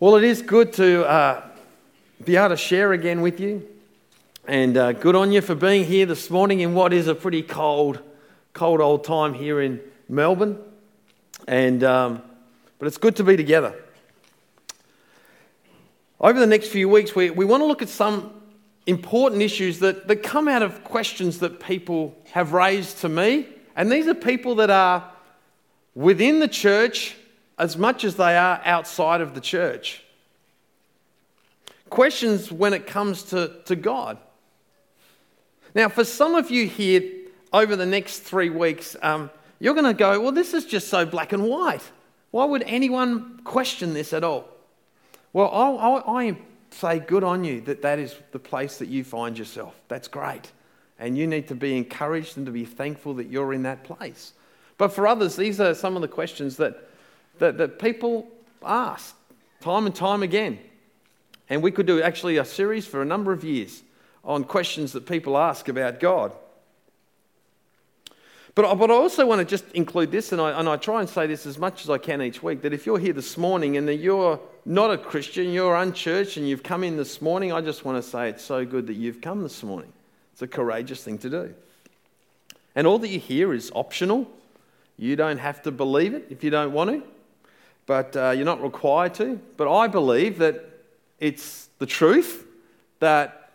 Well, 0.00 0.16
it 0.16 0.24
is 0.24 0.40
good 0.40 0.72
to 0.74 1.06
uh, 1.06 1.42
be 2.24 2.36
able 2.36 2.48
to 2.48 2.56
share 2.56 2.94
again 2.94 3.20
with 3.20 3.38
you. 3.38 3.68
And 4.48 4.74
uh, 4.78 4.92
good 4.92 5.14
on 5.14 5.30
you 5.30 5.42
for 5.42 5.54
being 5.54 5.84
here 5.84 6.06
this 6.06 6.30
morning 6.30 6.60
in 6.60 6.72
what 6.72 6.94
is 6.94 7.06
a 7.06 7.14
pretty 7.14 7.42
cold, 7.42 8.00
cold 8.54 8.80
old 8.80 9.04
time 9.04 9.34
here 9.34 9.60
in 9.60 9.78
Melbourne. 10.08 10.56
And, 11.46 11.84
um, 11.84 12.22
but 12.78 12.86
it's 12.86 12.96
good 12.96 13.14
to 13.16 13.24
be 13.24 13.36
together. 13.36 13.74
Over 16.18 16.40
the 16.40 16.46
next 16.46 16.68
few 16.68 16.88
weeks, 16.88 17.14
we, 17.14 17.28
we 17.28 17.44
want 17.44 17.60
to 17.60 17.66
look 17.66 17.82
at 17.82 17.90
some 17.90 18.32
important 18.86 19.42
issues 19.42 19.80
that, 19.80 20.08
that 20.08 20.22
come 20.22 20.48
out 20.48 20.62
of 20.62 20.82
questions 20.82 21.40
that 21.40 21.60
people 21.60 22.16
have 22.30 22.54
raised 22.54 23.00
to 23.00 23.10
me. 23.10 23.48
And 23.76 23.92
these 23.92 24.06
are 24.06 24.14
people 24.14 24.54
that 24.54 24.70
are 24.70 25.12
within 25.94 26.40
the 26.40 26.48
church 26.48 27.16
as 27.60 27.76
much 27.76 28.04
as 28.04 28.16
they 28.16 28.38
are 28.38 28.58
outside 28.64 29.20
of 29.20 29.34
the 29.34 29.40
church. 29.40 30.02
Questions 31.90 32.50
when 32.50 32.72
it 32.72 32.86
comes 32.86 33.22
to, 33.24 33.52
to 33.66 33.76
God. 33.76 34.16
Now, 35.74 35.90
for 35.90 36.02
some 36.02 36.34
of 36.34 36.50
you 36.50 36.66
here 36.66 37.02
over 37.52 37.76
the 37.76 37.84
next 37.84 38.20
three 38.20 38.48
weeks, 38.48 38.96
um, 39.02 39.28
you're 39.58 39.74
going 39.74 39.84
to 39.84 39.92
go, 39.92 40.18
well, 40.20 40.32
this 40.32 40.54
is 40.54 40.64
just 40.64 40.88
so 40.88 41.04
black 41.04 41.34
and 41.34 41.44
white. 41.44 41.82
Why 42.30 42.46
would 42.46 42.62
anyone 42.62 43.40
question 43.44 43.92
this 43.92 44.14
at 44.14 44.24
all? 44.24 44.48
Well, 45.34 45.50
I, 45.52 45.68
I, 45.68 46.28
I 46.28 46.38
say 46.70 46.98
good 46.98 47.24
on 47.24 47.44
you 47.44 47.60
that 47.62 47.82
that 47.82 47.98
is 47.98 48.16
the 48.32 48.38
place 48.38 48.78
that 48.78 48.88
you 48.88 49.04
find 49.04 49.38
yourself. 49.38 49.74
That's 49.88 50.08
great. 50.08 50.50
And 50.98 51.18
you 51.18 51.26
need 51.26 51.46
to 51.48 51.54
be 51.54 51.76
encouraged 51.76 52.38
and 52.38 52.46
to 52.46 52.52
be 52.52 52.64
thankful 52.64 53.12
that 53.14 53.28
you're 53.28 53.52
in 53.52 53.64
that 53.64 53.84
place. 53.84 54.32
But 54.78 54.94
for 54.94 55.06
others, 55.06 55.36
these 55.36 55.60
are 55.60 55.74
some 55.74 55.94
of 55.94 56.00
the 56.00 56.08
questions 56.08 56.56
that 56.56 56.86
that, 57.40 57.58
that 57.58 57.78
people 57.78 58.28
ask 58.64 59.16
time 59.60 59.86
and 59.86 59.94
time 59.94 60.22
again. 60.22 60.58
And 61.48 61.62
we 61.62 61.72
could 61.72 61.86
do 61.86 62.00
actually 62.00 62.36
a 62.36 62.44
series 62.44 62.86
for 62.86 63.02
a 63.02 63.04
number 63.04 63.32
of 63.32 63.42
years 63.42 63.82
on 64.24 64.44
questions 64.44 64.92
that 64.92 65.06
people 65.06 65.36
ask 65.36 65.68
about 65.68 65.98
God. 65.98 66.32
But, 68.54 68.74
but 68.76 68.90
I 68.90 68.94
also 68.94 69.26
want 69.26 69.40
to 69.40 69.44
just 69.44 69.64
include 69.72 70.10
this, 70.10 70.32
and 70.32 70.40
I, 70.40 70.58
and 70.58 70.68
I 70.68 70.76
try 70.76 71.00
and 71.00 71.08
say 71.08 71.26
this 71.26 71.46
as 71.46 71.58
much 71.58 71.82
as 71.82 71.90
I 71.90 71.98
can 71.98 72.20
each 72.20 72.42
week 72.42 72.62
that 72.62 72.72
if 72.72 72.84
you're 72.84 72.98
here 72.98 73.12
this 73.12 73.38
morning 73.38 73.76
and 73.76 73.88
that 73.88 73.96
you're 73.96 74.40
not 74.64 74.90
a 74.90 74.98
Christian, 74.98 75.52
you're 75.52 75.76
unchurched, 75.76 76.36
and 76.36 76.48
you've 76.48 76.62
come 76.62 76.84
in 76.84 76.96
this 76.96 77.22
morning, 77.22 77.52
I 77.52 77.60
just 77.60 77.84
want 77.84 78.02
to 78.02 78.08
say 78.08 78.28
it's 78.28 78.44
so 78.44 78.64
good 78.66 78.86
that 78.88 78.94
you've 78.94 79.20
come 79.20 79.42
this 79.42 79.62
morning. 79.62 79.92
It's 80.32 80.42
a 80.42 80.48
courageous 80.48 81.02
thing 81.02 81.18
to 81.18 81.30
do. 81.30 81.54
And 82.74 82.86
all 82.86 82.98
that 82.98 83.08
you 83.08 83.18
hear 83.18 83.54
is 83.54 83.72
optional. 83.74 84.30
You 84.98 85.16
don't 85.16 85.38
have 85.38 85.62
to 85.62 85.70
believe 85.70 86.12
it 86.12 86.26
if 86.28 86.44
you 86.44 86.50
don't 86.50 86.72
want 86.72 86.90
to 86.90 87.02
but 87.90 88.16
uh, 88.16 88.30
you're 88.30 88.44
not 88.44 88.62
required 88.62 89.14
to. 89.14 89.40
But 89.56 89.68
I 89.68 89.88
believe 89.88 90.38
that 90.38 90.64
it's 91.18 91.70
the 91.80 91.86
truth 91.86 92.46
that 93.00 93.50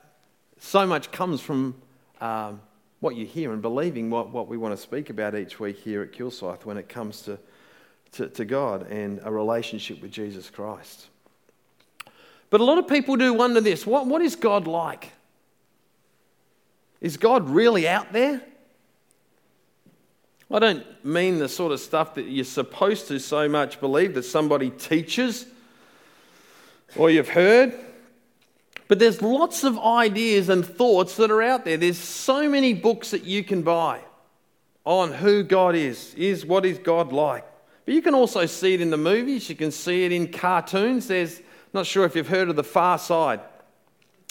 so 0.60 0.86
much 0.86 1.10
comes 1.14 1.40
from 1.40 1.74
um, 2.20 2.60
what 3.00 3.16
you 3.16 3.26
hear 3.26 3.54
and 3.54 3.62
believing 3.62 4.10
what, 4.10 4.32
what 4.32 4.50
we 4.50 4.58
want 4.58 4.76
to 4.76 4.82
speak 4.82 5.10
about 5.10 5.36
each 5.36 5.58
week 5.58 5.78
here 5.78 6.02
at 6.02 6.12
Kilsyth 6.12 6.66
when 6.66 6.76
it 6.76 6.90
comes 6.90 7.22
to, 7.22 7.40
to, 8.12 8.28
to 8.28 8.44
God 8.44 8.92
and 8.92 9.22
a 9.24 9.32
relationship 9.32 10.02
with 10.02 10.12
Jesus 10.12 10.50
Christ. 10.50 11.08
But 12.50 12.60
a 12.60 12.66
lot 12.66 12.78
of 12.78 12.90
people 12.90 13.16
do 13.16 13.34
wonder 13.34 13.62
this 13.62 13.88
what, 13.88 14.06
what 14.06 14.22
is 14.22 14.36
God 14.36 14.68
like? 14.68 15.14
Is 17.00 17.16
God 17.16 17.50
really 17.50 17.88
out 17.88 18.12
there? 18.12 18.42
I 20.52 20.60
don't 20.60 21.06
mean 21.06 21.40
the 21.40 21.50
sort 21.50 21.72
of 21.72 21.80
stuff 21.80 22.16
that 22.16 22.24
you're 22.24 22.46
supposed 22.46 23.08
to 23.08 23.20
so 23.20 23.50
much 23.50 23.80
believe 23.80 24.14
that 24.14 24.24
somebody 24.24 24.70
teaches 24.70 25.46
or 26.96 27.10
you've 27.10 27.30
heard. 27.30 27.74
But 28.88 29.00
there's 29.00 29.22
lots 29.22 29.64
of 29.64 29.80
ideas 29.80 30.50
and 30.50 30.64
thoughts 30.66 31.16
that 31.18 31.32
are 31.32 31.42
out 31.42 31.66
there. 31.66 31.78
There's 31.78 31.98
so 31.98 32.48
many 32.48 32.74
books 32.74 33.12
that 33.12 33.24
you 33.24 33.44
can 33.44 33.64
buy 33.64 34.02
on 34.86 35.12
who 35.12 35.42
God 35.42 35.74
is, 35.74 36.14
is 36.14 36.46
what 36.46 36.66
is 36.66 36.78
God 36.78 37.12
like. 37.12 37.44
But 37.86 37.96
you 37.96 38.02
can 38.04 38.14
also 38.14 38.46
see 38.46 38.76
it 38.76 38.82
in 38.82 38.92
the 38.92 38.98
movies, 38.98 39.50
you 39.50 39.56
can 39.56 39.72
see 39.72 40.06
it 40.06 40.12
in 40.12 40.32
cartoons. 40.32 41.08
There's 41.08 41.42
not 41.74 41.88
sure 41.88 42.06
if 42.06 42.16
you've 42.16 42.28
heard 42.28 42.50
of 42.50 42.56
The 42.56 42.64
Far 42.64 43.00
Side 43.00 43.40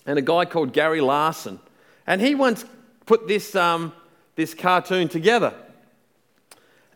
and 0.06 0.18
a 0.18 0.22
guy 0.22 0.44
called 0.44 0.72
Gary 0.72 1.00
Larson. 1.00 1.58
And 2.06 2.20
he 2.20 2.34
once 2.34 2.64
put 3.06 3.26
this, 3.26 3.56
um, 3.56 3.92
this 4.36 4.54
cartoon 4.54 5.08
together. 5.08 5.54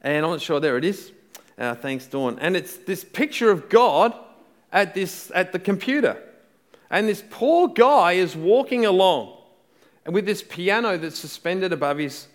And 0.03 0.25
I'm 0.25 0.31
not 0.31 0.41
sure, 0.41 0.60
there 0.60 0.76
it 0.76 0.84
is. 0.84 1.12
Uh, 1.56 1.75
thanks, 1.75 2.06
Dawn. 2.06 2.38
And 2.41 2.56
it's 2.56 2.76
this 2.76 3.04
picture 3.04 3.50
of 3.50 3.69
God 3.69 4.14
at, 4.72 4.94
this, 4.94 5.31
at 5.34 5.53
the 5.53 5.59
computer. 5.59 6.22
And 6.91 7.09
this 7.09 7.22
poor 7.31 7.69
guy 7.69 8.12
is 8.12 8.37
walking 8.37 8.87
along 8.87 9.34
and 10.08 10.14
with 10.14 10.25
this 10.25 10.42
piano 10.42 10.97
that's 10.97 11.19
suspended 11.19 11.70
above 11.70 11.98
his 11.98 12.28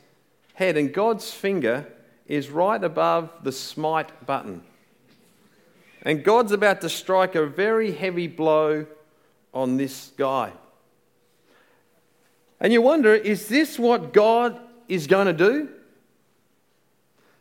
head, 0.54 0.78
and 0.78 0.94
God's 0.94 1.32
finger 1.32 1.88
is 2.28 2.52
right 2.52 2.84
above 2.84 3.32
the 3.42 3.52
smite 3.52 4.28
button. 4.28 4.62
And 6.04 6.24
God's 6.24 6.52
about 6.52 6.82
to 6.82 6.90
strike 6.90 7.34
a 7.34 7.48
very 7.48 7.92
heavy 7.92 8.28
blow 8.28 8.86
on 9.56 9.78
this 9.78 10.12
guy. 10.18 10.52
And 12.60 12.72
you 12.72 12.84
wonder, 12.84 13.16
is 13.16 13.48
this 13.48 13.80
what 13.80 14.14
God 14.14 14.60
is 14.88 15.08
going 15.08 15.26
to 15.26 15.34
do? 15.34 15.70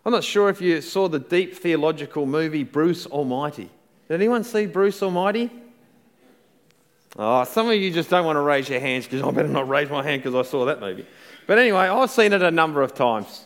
I'm 0.04 0.12
not 0.12 0.24
sure 0.24 0.48
if 0.48 0.60
you 0.60 0.80
saw 0.80 1.08
the 1.08 1.20
deep 1.20 1.54
theological 1.54 2.26
movie 2.26 2.64
Bruce 2.64 3.06
Almighty. 3.06 3.70
Did 4.08 4.14
anyone 4.14 4.44
see 4.44 4.66
Bruce 4.66 5.02
Almighty? 5.02 5.50
Oh, 7.16 7.44
some 7.44 7.68
of 7.68 7.76
you 7.76 7.90
just 7.92 8.10
don't 8.10 8.24
want 8.24 8.36
to 8.36 8.40
raise 8.40 8.68
your 8.68 8.80
hands 8.80 9.04
because 9.04 9.22
I 9.22 9.30
better 9.30 9.48
not 9.48 9.68
raise 9.68 9.90
my 9.90 10.02
hand 10.02 10.22
because 10.22 10.34
I 10.34 10.48
saw 10.48 10.64
that 10.64 10.80
movie. 10.80 11.06
But 11.46 11.58
anyway, 11.58 11.88
I've 11.88 12.10
seen 12.10 12.32
it 12.32 12.42
a 12.42 12.50
number 12.50 12.82
of 12.82 12.94
times 12.94 13.44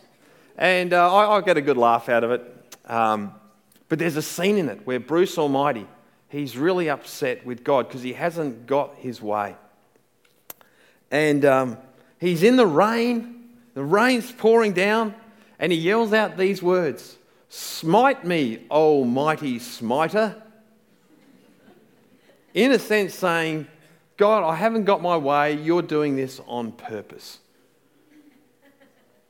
and 0.57 0.93
uh, 0.93 1.15
I, 1.15 1.37
I, 1.37 1.41
get 1.43 1.57
a 1.57 1.61
good 1.61 1.77
laugh 1.77 2.09
out 2.09 2.25
of 2.25 2.31
it. 2.31 2.77
Um, 2.87 3.35
but 3.89 3.99
there's 3.99 4.17
a 4.17 4.23
scene 4.23 4.57
in 4.59 4.69
it 4.69 4.87
where 4.87 4.99
Bruce 4.99 5.39
Almighty, 5.39 5.87
he's 6.29 6.57
really 6.57 6.89
upset 6.89 7.45
with 7.45 7.63
God 7.63 7.89
because 7.89 8.03
he 8.03 8.15
hasn't 8.15 8.67
got 8.67 8.95
his 8.97 9.21
way. 9.21 9.57
And 11.11 11.45
um, 11.45 11.79
he's 12.19 12.43
in 12.43 12.57
the 12.57 12.67
rain, 12.67 13.51
the 13.75 13.85
rain's 13.85 14.33
pouring 14.33 14.73
down, 14.73 15.15
and 15.59 15.73
he 15.73 15.79
yells 15.79 16.13
out 16.13 16.37
these 16.37 16.63
words 16.63 17.17
Smite 17.49 18.25
me, 18.25 18.65
O 18.71 19.05
mighty 19.05 19.59
smiter. 19.59 20.43
In 22.55 22.73
a 22.73 22.79
sense, 22.79 23.15
saying, 23.15 23.67
God, 24.17 24.43
I 24.43 24.57
haven't 24.57 24.85
got 24.85 25.03
my 25.03 25.17
way. 25.17 25.55
You're 25.55 25.83
doing 25.83 26.17
this 26.17 26.41
on 26.47 26.73
purpose. 26.73 27.39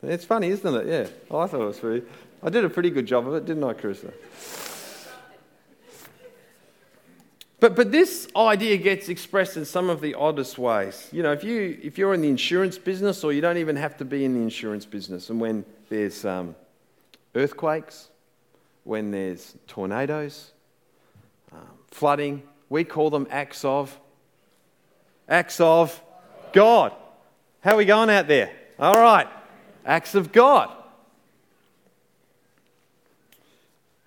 It's 0.03 0.25
funny, 0.25 0.49
isn't 0.49 0.75
it? 0.75 0.87
Yeah. 0.87 1.09
Oh, 1.31 1.41
I 1.41 1.47
thought 1.47 1.61
it 1.61 1.67
was 1.67 1.81
pretty. 1.81 2.07
I 2.43 2.51
did 2.51 2.65
a 2.65 2.71
pretty 2.71 2.91
good 2.91 3.07
job 3.07 3.27
of 3.27 3.35
it, 3.35 3.45
didn't 3.45 3.65
I, 3.65 3.73
Carissa? 3.73 4.13
But, 7.59 7.75
but 7.75 7.91
this 7.91 8.29
idea 8.37 8.77
gets 8.77 9.09
expressed 9.09 9.57
in 9.57 9.65
some 9.65 9.91
of 9.91 10.01
the 10.01 10.15
oddest 10.15 10.59
ways. 10.59 11.09
You 11.11 11.23
know, 11.23 11.33
if, 11.33 11.43
you, 11.43 11.79
if 11.83 11.99
you're 11.99 12.15
in 12.15 12.21
the 12.21 12.29
insurance 12.29 12.79
business, 12.79 13.25
or 13.25 13.33
you 13.33 13.41
don't 13.41 13.57
even 13.57 13.77
have 13.77 13.97
to 13.97 14.05
be 14.05 14.25
in 14.25 14.35
the 14.35 14.41
insurance 14.41 14.85
business, 14.85 15.31
and 15.31 15.41
when 15.41 15.65
there's 15.89 16.25
um, 16.25 16.55
earthquakes, 17.35 18.09
when 18.87 19.11
there's 19.11 19.57
tornadoes, 19.67 20.53
um, 21.53 21.67
flooding. 21.91 22.43
We 22.69 22.85
call 22.85 23.11
them 23.11 23.27
acts 23.31 23.65
of 23.65 23.99
acts 25.29 25.61
of 25.61 26.01
God. 26.53 26.93
How 27.61 27.75
are 27.75 27.77
we 27.77 27.85
going 27.85 28.11
out 28.11 28.29
there? 28.29 28.53
All 28.79 28.95
right, 28.95 29.27
acts 29.85 30.15
of 30.15 30.31
God. 30.31 30.71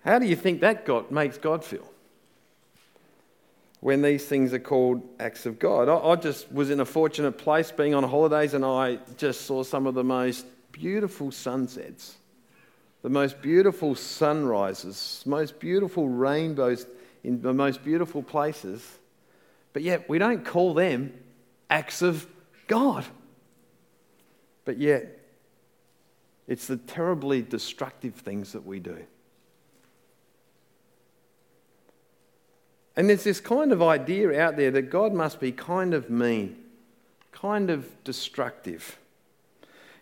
How 0.02 0.18
do 0.18 0.26
you 0.26 0.36
think 0.36 0.62
that 0.62 0.86
God 0.86 1.10
makes 1.10 1.36
God 1.36 1.62
feel? 1.62 1.86
When 3.80 4.02
these 4.02 4.24
things 4.26 4.52
are 4.52 4.58
called 4.58 5.02
acts 5.18 5.46
of 5.46 5.58
God. 5.58 5.88
I, 5.88 5.96
I 5.96 6.16
just 6.16 6.50
was 6.52 6.70
in 6.70 6.80
a 6.80 6.84
fortunate 6.84 7.32
place 7.32 7.70
being 7.70 7.94
on 7.94 8.02
holidays 8.02 8.54
and 8.54 8.64
I 8.64 8.98
just 9.16 9.42
saw 9.42 9.62
some 9.62 9.86
of 9.86 9.94
the 9.94 10.04
most 10.04 10.46
beautiful 10.72 11.30
sunsets, 11.30 12.16
the 13.02 13.08
most 13.08 13.40
beautiful 13.40 13.94
sunrises, 13.94 15.22
most 15.26 15.58
beautiful 15.58 16.08
rainbows 16.08 16.86
in 17.24 17.42
the 17.42 17.52
most 17.52 17.82
beautiful 17.82 18.22
places, 18.22 18.98
but 19.72 19.82
yet 19.82 20.08
we 20.08 20.18
don't 20.18 20.44
call 20.44 20.74
them 20.74 21.12
acts 21.68 22.02
of 22.02 22.26
God. 22.66 23.04
But 24.64 24.78
yet, 24.78 25.18
it's 26.46 26.66
the 26.66 26.76
terribly 26.76 27.42
destructive 27.42 28.14
things 28.14 28.52
that 28.52 28.66
we 28.66 28.80
do. 28.80 28.98
And 32.96 33.08
there's 33.08 33.24
this 33.24 33.40
kind 33.40 33.72
of 33.72 33.82
idea 33.82 34.38
out 34.40 34.56
there 34.56 34.70
that 34.72 34.90
God 34.90 35.14
must 35.14 35.40
be 35.40 35.52
kind 35.52 35.94
of 35.94 36.10
mean, 36.10 36.56
kind 37.32 37.70
of 37.70 37.88
destructive. 38.04 38.98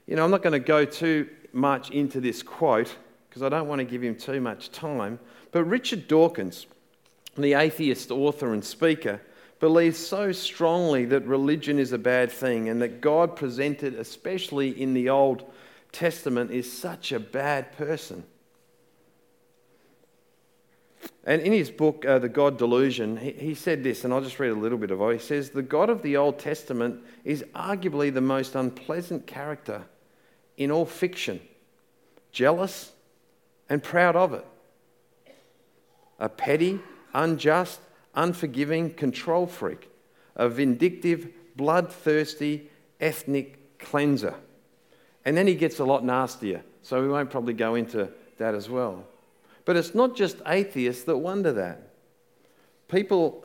You 0.08 0.16
know, 0.16 0.24
I'm 0.24 0.32
not 0.32 0.42
going 0.42 0.54
to 0.54 0.58
go 0.58 0.84
too 0.84 1.28
much 1.52 1.90
into 1.90 2.20
this 2.20 2.42
quote 2.42 2.96
because 3.28 3.42
I 3.42 3.48
don't 3.48 3.68
want 3.68 3.78
to 3.78 3.84
give 3.84 4.02
him 4.02 4.16
too 4.16 4.40
much 4.40 4.72
time. 4.72 5.20
But 5.52 5.64
Richard 5.64 6.08
Dawkins 6.08 6.66
the 7.42 7.54
atheist 7.54 8.10
author 8.10 8.52
and 8.52 8.64
speaker, 8.64 9.20
believes 9.60 9.98
so 9.98 10.32
strongly 10.32 11.04
that 11.06 11.26
religion 11.26 11.78
is 11.78 11.92
a 11.92 11.98
bad 11.98 12.30
thing 12.30 12.68
and 12.68 12.80
that 12.82 13.00
God 13.00 13.36
presented, 13.36 13.94
especially 13.94 14.80
in 14.80 14.94
the 14.94 15.08
Old 15.08 15.44
Testament, 15.90 16.50
is 16.50 16.70
such 16.70 17.12
a 17.12 17.18
bad 17.18 17.72
person. 17.72 18.24
And 21.24 21.42
in 21.42 21.52
his 21.52 21.70
book, 21.70 22.04
uh, 22.04 22.18
The 22.18 22.28
God 22.28 22.56
Delusion, 22.56 23.16
he, 23.16 23.32
he 23.32 23.54
said 23.54 23.82
this, 23.82 24.04
and 24.04 24.14
I'll 24.14 24.20
just 24.20 24.38
read 24.38 24.50
a 24.50 24.54
little 24.54 24.78
bit 24.78 24.90
of 24.90 25.00
it. 25.00 25.12
He 25.12 25.18
says, 25.18 25.50
The 25.50 25.62
God 25.62 25.90
of 25.90 26.02
the 26.02 26.16
Old 26.16 26.38
Testament 26.38 27.02
is 27.24 27.44
arguably 27.54 28.12
the 28.12 28.20
most 28.20 28.54
unpleasant 28.54 29.26
character 29.26 29.84
in 30.58 30.70
all 30.70 30.84
fiction, 30.84 31.40
jealous 32.32 32.92
and 33.70 33.82
proud 33.82 34.16
of 34.16 34.34
it. 34.34 34.44
A 36.18 36.28
petty, 36.28 36.80
unjust, 37.14 37.80
unforgiving 38.14 38.92
control 38.92 39.46
freak, 39.46 39.88
a 40.34 40.48
vindictive, 40.48 41.28
bloodthirsty, 41.56 42.68
ethnic 43.00 43.78
cleanser. 43.78 44.34
And 45.24 45.36
then 45.36 45.46
he 45.46 45.54
gets 45.54 45.78
a 45.78 45.84
lot 45.84 46.04
nastier, 46.04 46.62
so 46.82 47.00
we 47.00 47.08
won't 47.08 47.30
probably 47.30 47.54
go 47.54 47.76
into 47.76 48.08
that 48.38 48.54
as 48.54 48.68
well. 48.68 49.04
But 49.64 49.76
it's 49.76 49.94
not 49.94 50.16
just 50.16 50.38
atheists 50.46 51.04
that 51.04 51.18
wonder 51.18 51.52
that. 51.52 51.92
People 52.88 53.44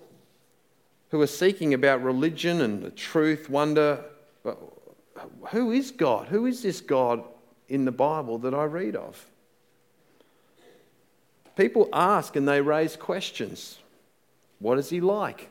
who 1.09 1.21
are 1.21 1.27
seeking 1.27 1.75
about 1.75 2.01
religion 2.01 2.61
and 2.61 2.81
the 2.81 2.89
truth 2.89 3.49
wonder 3.49 4.03
who 5.49 5.71
is 5.71 5.91
God? 5.91 6.27
Who 6.27 6.45
is 6.45 6.61
this 6.61 6.81
God 6.81 7.23
in 7.67 7.85
the 7.85 7.91
Bible 7.91 8.37
that 8.39 8.53
I 8.53 8.63
read 8.63 8.95
of? 8.95 9.25
People 11.55 11.87
ask 11.93 12.35
and 12.35 12.47
they 12.47 12.61
raise 12.61 12.95
questions. 12.95 13.77
What 14.59 14.79
is 14.79 14.89
he 14.89 15.01
like? 15.01 15.49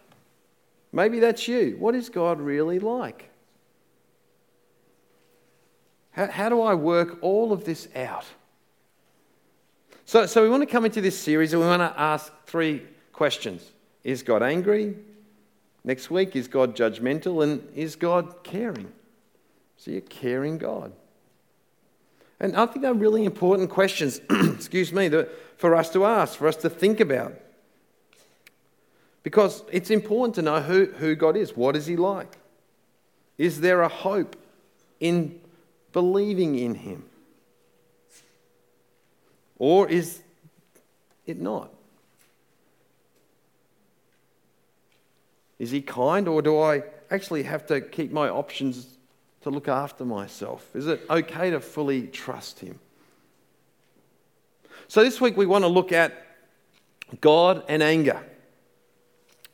Maybe 0.93 1.21
that's 1.21 1.47
you. 1.47 1.77
What 1.79 1.95
is 1.95 2.09
God 2.09 2.41
really 2.41 2.79
like? 2.79 3.31
How, 6.11 6.27
how 6.27 6.49
do 6.49 6.61
I 6.61 6.75
work 6.75 7.19
all 7.23 7.53
of 7.53 7.65
this 7.65 7.89
out? 7.95 8.27
So, 10.05 10.27
so 10.27 10.43
we 10.43 10.49
want 10.49 10.63
to 10.63 10.67
come 10.67 10.85
into 10.85 11.01
this 11.01 11.19
series 11.19 11.53
and 11.53 11.63
we 11.63 11.69
want 11.69 11.81
to 11.81 11.99
ask 11.99 12.33
three 12.47 12.83
questions 13.13 13.73
Is 14.05 14.23
God 14.23 14.43
angry? 14.43 14.97
Next 15.85 16.11
week, 16.11 16.37
is 16.37 16.49
God 16.49 16.77
judgmental? 16.77 17.43
And 17.43 17.67
is 17.75 17.97
God 17.97 18.45
caring? 18.45 18.93
So 19.83 19.91
you're 19.91 20.01
caring 20.03 20.59
God. 20.59 20.93
And 22.39 22.55
I 22.55 22.67
think 22.67 22.83
they're 22.83 22.95
really 22.95 23.25
important 23.25 23.69
questions, 23.69 24.21
excuse 24.31 24.93
me, 24.93 25.09
that, 25.09 25.29
for 25.59 25.75
us 25.75 25.91
to 25.91 26.05
ask, 26.05 26.39
for 26.39 26.47
us 26.47 26.55
to 26.59 26.71
think 26.71 27.01
about. 27.01 27.35
Because 29.25 29.65
it's 29.73 29.91
important 29.91 30.37
to 30.37 30.43
know 30.43 30.61
who, 30.61 30.87
who 30.87 31.17
God 31.17 31.37
is. 31.37 31.57
What 31.57 31.75
is 31.75 31.87
He 31.87 31.97
like? 31.97 32.39
Is 33.39 33.61
there 33.61 33.83
a 33.83 33.89
hope 33.89 34.37
in 35.01 35.41
believing 35.93 36.57
in 36.57 36.77
Him? 36.77 37.05
Or 39.59 39.89
is 39.89 40.21
it 41.27 41.41
not? 41.41 41.73
Is 45.59 45.73
He 45.73 45.83
kind, 45.83 46.29
or 46.29 46.41
do 46.41 46.61
I 46.61 46.85
actually 47.11 47.43
have 47.43 47.67
to 47.67 47.81
keep 47.81 48.13
my 48.13 48.29
options 48.29 48.87
to 49.43 49.51
look 49.51 49.69
after 49.69 50.05
myself? 50.05 50.67
Is 50.75 50.87
it 50.87 51.03
okay 51.09 51.51
to 51.51 51.61
fully 51.61 52.07
trust 52.07 52.61
Him? 52.61 52.79
So, 54.89 55.03
this 55.03 55.21
week 55.21 55.37
we 55.37 55.47
want 55.47 55.65
to 55.65 55.69
look 55.69 55.93
at 55.93 56.13
God 57.21 57.65
and 57.69 57.83
anger. 57.83 58.23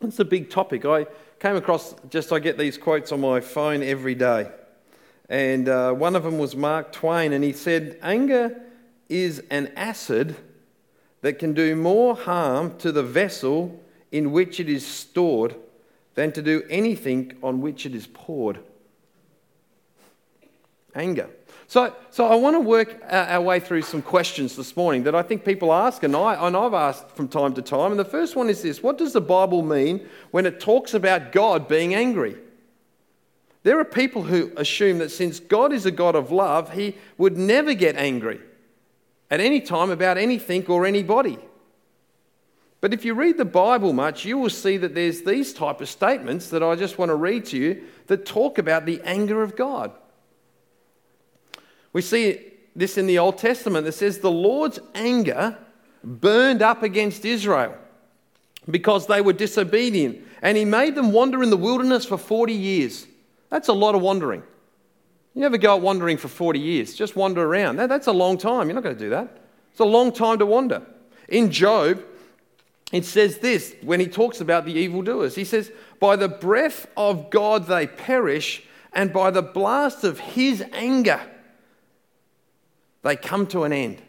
It's 0.00 0.18
a 0.18 0.24
big 0.24 0.50
topic. 0.50 0.84
I 0.84 1.06
came 1.40 1.56
across 1.56 1.94
just, 2.10 2.32
I 2.32 2.38
get 2.38 2.58
these 2.58 2.78
quotes 2.78 3.12
on 3.12 3.20
my 3.20 3.40
phone 3.40 3.82
every 3.82 4.14
day. 4.14 4.50
And 5.28 5.68
uh, 5.68 5.92
one 5.92 6.16
of 6.16 6.22
them 6.22 6.38
was 6.38 6.56
Mark 6.56 6.92
Twain, 6.92 7.32
and 7.32 7.44
he 7.44 7.52
said, 7.52 7.98
Anger 8.02 8.60
is 9.08 9.42
an 9.50 9.72
acid 9.76 10.36
that 11.20 11.38
can 11.38 11.52
do 11.52 11.74
more 11.74 12.14
harm 12.14 12.76
to 12.78 12.92
the 12.92 13.02
vessel 13.02 13.80
in 14.10 14.32
which 14.32 14.60
it 14.60 14.68
is 14.68 14.86
stored 14.86 15.54
than 16.14 16.32
to 16.32 16.42
do 16.42 16.62
anything 16.70 17.36
on 17.42 17.60
which 17.60 17.84
it 17.84 17.94
is 17.94 18.06
poured. 18.06 18.58
Anger. 20.94 21.30
So, 21.66 21.94
so 22.10 22.26
I 22.26 22.34
want 22.34 22.56
to 22.56 22.60
work 22.60 23.02
our 23.10 23.42
way 23.42 23.60
through 23.60 23.82
some 23.82 24.00
questions 24.00 24.56
this 24.56 24.74
morning 24.74 25.02
that 25.02 25.14
I 25.14 25.22
think 25.22 25.44
people 25.44 25.72
ask, 25.72 26.02
and, 26.02 26.16
I, 26.16 26.46
and 26.46 26.56
I've 26.56 26.72
asked 26.72 27.10
from 27.10 27.28
time 27.28 27.52
to 27.54 27.62
time. 27.62 27.90
And 27.90 28.00
the 28.00 28.06
first 28.06 28.36
one 28.36 28.48
is 28.48 28.62
this 28.62 28.82
What 28.82 28.96
does 28.96 29.12
the 29.12 29.20
Bible 29.20 29.62
mean 29.62 30.08
when 30.30 30.46
it 30.46 30.60
talks 30.60 30.94
about 30.94 31.30
God 31.30 31.68
being 31.68 31.94
angry? 31.94 32.36
There 33.64 33.78
are 33.78 33.84
people 33.84 34.22
who 34.22 34.50
assume 34.56 34.98
that 34.98 35.10
since 35.10 35.40
God 35.40 35.72
is 35.72 35.84
a 35.84 35.90
God 35.90 36.14
of 36.14 36.30
love, 36.30 36.72
he 36.72 36.96
would 37.18 37.36
never 37.36 37.74
get 37.74 37.96
angry 37.96 38.40
at 39.30 39.40
any 39.40 39.60
time 39.60 39.90
about 39.90 40.16
anything 40.16 40.64
or 40.68 40.86
anybody. 40.86 41.38
But 42.80 42.94
if 42.94 43.04
you 43.04 43.14
read 43.14 43.36
the 43.36 43.44
Bible 43.44 43.92
much, 43.92 44.24
you 44.24 44.38
will 44.38 44.50
see 44.50 44.76
that 44.78 44.94
there's 44.94 45.22
these 45.22 45.52
type 45.52 45.80
of 45.80 45.88
statements 45.88 46.48
that 46.50 46.62
I 46.62 46.76
just 46.76 46.96
want 46.96 47.10
to 47.10 47.16
read 47.16 47.44
to 47.46 47.58
you 47.58 47.84
that 48.06 48.24
talk 48.24 48.56
about 48.56 48.86
the 48.86 49.02
anger 49.04 49.42
of 49.42 49.56
God. 49.56 49.92
We 51.98 52.02
see 52.02 52.40
this 52.76 52.96
in 52.96 53.08
the 53.08 53.18
Old 53.18 53.38
Testament 53.38 53.84
that 53.84 53.90
says 53.90 54.20
the 54.20 54.30
Lord's 54.30 54.78
anger 54.94 55.58
burned 56.04 56.62
up 56.62 56.84
against 56.84 57.24
Israel 57.24 57.74
because 58.70 59.08
they 59.08 59.20
were 59.20 59.32
disobedient, 59.32 60.20
and 60.40 60.56
he 60.56 60.64
made 60.64 60.94
them 60.94 61.10
wander 61.10 61.42
in 61.42 61.50
the 61.50 61.56
wilderness 61.56 62.04
for 62.04 62.16
40 62.16 62.52
years. 62.52 63.04
That's 63.50 63.66
a 63.66 63.72
lot 63.72 63.96
of 63.96 64.00
wandering. 64.00 64.44
You 65.34 65.40
never 65.40 65.58
go 65.58 65.72
out 65.74 65.80
wandering 65.80 66.18
for 66.18 66.28
40 66.28 66.60
years, 66.60 66.94
just 66.94 67.16
wander 67.16 67.44
around. 67.44 67.74
that's 67.78 68.06
a 68.06 68.12
long 68.12 68.38
time. 68.38 68.68
You're 68.68 68.76
not 68.76 68.84
going 68.84 68.96
to 68.96 69.04
do 69.04 69.10
that. 69.10 69.36
It's 69.72 69.80
a 69.80 69.84
long 69.84 70.12
time 70.12 70.38
to 70.38 70.46
wander. 70.46 70.82
In 71.28 71.50
Job, 71.50 72.00
it 72.92 73.06
says 73.06 73.38
this 73.38 73.74
when 73.82 73.98
he 73.98 74.06
talks 74.06 74.40
about 74.40 74.66
the 74.66 74.74
evildoers. 74.74 75.34
He 75.34 75.44
says, 75.44 75.72
By 75.98 76.14
the 76.14 76.28
breath 76.28 76.86
of 76.96 77.28
God 77.30 77.66
they 77.66 77.88
perish, 77.88 78.62
and 78.92 79.12
by 79.12 79.32
the 79.32 79.42
blast 79.42 80.04
of 80.04 80.20
his 80.20 80.62
anger 80.72 81.20
they 83.08 83.16
come 83.16 83.46
to 83.48 83.64
an 83.64 83.72
end. 83.72 84.02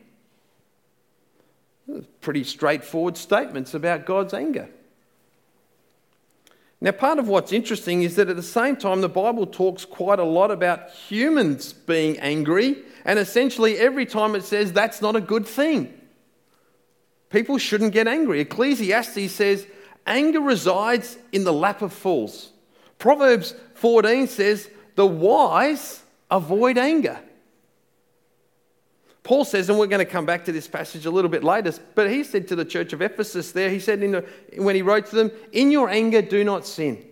Pretty 2.22 2.44
straightforward 2.44 3.16
statements 3.18 3.74
about 3.74 4.06
God's 4.06 4.34
anger. 4.34 4.69
Now, 6.82 6.91
part 6.91 7.18
of 7.18 7.27
what's 7.27 7.51
interesting 7.51 8.03
is 8.03 8.15
that 8.18 8.29
at 8.29 8.36
the 8.36 8.44
same 8.44 8.75
time, 8.75 9.01
the 9.01 9.10
Bible 9.10 9.46
talks 9.46 9.86
quite 9.86 10.20
a 10.20 10.24
lot 10.24 10.51
about 10.51 10.91
humans 10.91 11.74
being 11.74 12.20
angry, 12.20 12.84
and 13.06 13.18
essentially 13.18 13.77
every 13.77 14.06
time 14.06 14.36
it 14.36 14.44
says 14.44 14.72
that's 14.72 15.01
not 15.01 15.15
a 15.15 15.22
good 15.22 15.46
thing. 15.46 15.94
People 17.29 17.58
shouldn't 17.58 17.94
get 17.94 18.08
angry. 18.08 18.41
Ecclesiastes 18.41 19.32
says 19.32 19.65
anger 20.08 20.41
resides 20.41 21.18
in 21.32 21.44
the 21.44 21.53
lap 21.53 21.82
of 21.82 21.94
fools. 21.94 22.51
Proverbs 22.98 23.56
14 23.75 24.27
says 24.27 24.70
the 24.96 25.06
wise 25.06 26.01
avoid 26.29 26.77
anger. 26.77 27.20
Paul 29.29 29.45
says, 29.45 29.69
and 29.69 29.77
we're 29.77 29.86
going 29.86 30.03
to 30.03 30.12
come 30.12 30.25
back 30.25 30.45
to 30.45 30.51
this 30.51 30.67
passage 30.67 31.05
a 31.05 31.12
little 31.12 31.29
bit 31.29 31.43
later, 31.43 31.71
but 31.93 32.09
he 32.09 32.24
said 32.24 32.48
to 32.48 32.55
the 32.55 32.65
church 32.65 32.93
of 32.93 33.01
Ephesus 33.03 33.51
there, 33.51 33.69
he 33.69 33.79
said 33.79 34.01
the, 34.01 34.25
when 34.57 34.74
he 34.74 34.81
wrote 34.81 35.05
to 35.05 35.15
them, 35.15 35.31
In 35.51 35.69
your 35.69 35.88
anger, 35.88 36.24
do 36.24 36.43
not 36.43 36.65
sin. 36.65 37.05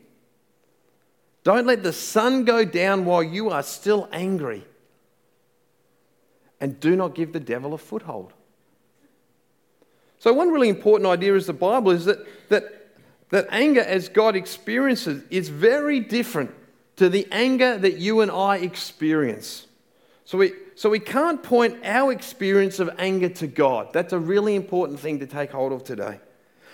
Don't 1.43 1.67
let 1.67 1.83
the 1.83 1.93
sun 1.93 2.43
go 2.43 2.65
down 2.65 3.05
while 3.05 3.21
you 3.21 3.51
are 3.51 3.61
still 3.61 4.09
angry. 4.11 4.65
And 6.59 6.79
do 6.79 6.95
not 6.95 7.13
give 7.13 7.33
the 7.33 7.39
devil 7.39 7.75
a 7.75 7.77
foothold. 7.77 8.33
So, 10.17 10.33
one 10.33 10.49
really 10.49 10.69
important 10.69 11.07
idea 11.07 11.35
is 11.35 11.45
the 11.45 11.53
Bible 11.53 11.91
is 11.91 12.05
that, 12.05 12.17
that, 12.49 12.63
that 13.29 13.45
anger 13.51 13.81
as 13.81 14.09
God 14.09 14.35
experiences 14.35 15.21
is 15.29 15.49
very 15.49 15.99
different 15.99 16.49
to 16.95 17.09
the 17.09 17.27
anger 17.31 17.77
that 17.77 17.99
you 17.99 18.21
and 18.21 18.31
I 18.31 18.57
experience. 18.57 19.67
So, 20.25 20.39
we, 20.39 20.53
so 20.77 20.91
we 20.91 20.99
can't 20.99 21.41
point 21.41 21.83
our 21.83 22.11
experience 22.11 22.77
of 22.77 22.87
anger 22.99 23.29
to 23.29 23.47
God. 23.47 23.91
That's 23.93 24.13
a 24.13 24.19
really 24.19 24.53
important 24.53 24.99
thing 24.99 25.17
to 25.21 25.25
take 25.25 25.49
hold 25.49 25.71
of 25.71 25.83
today. 25.83 26.19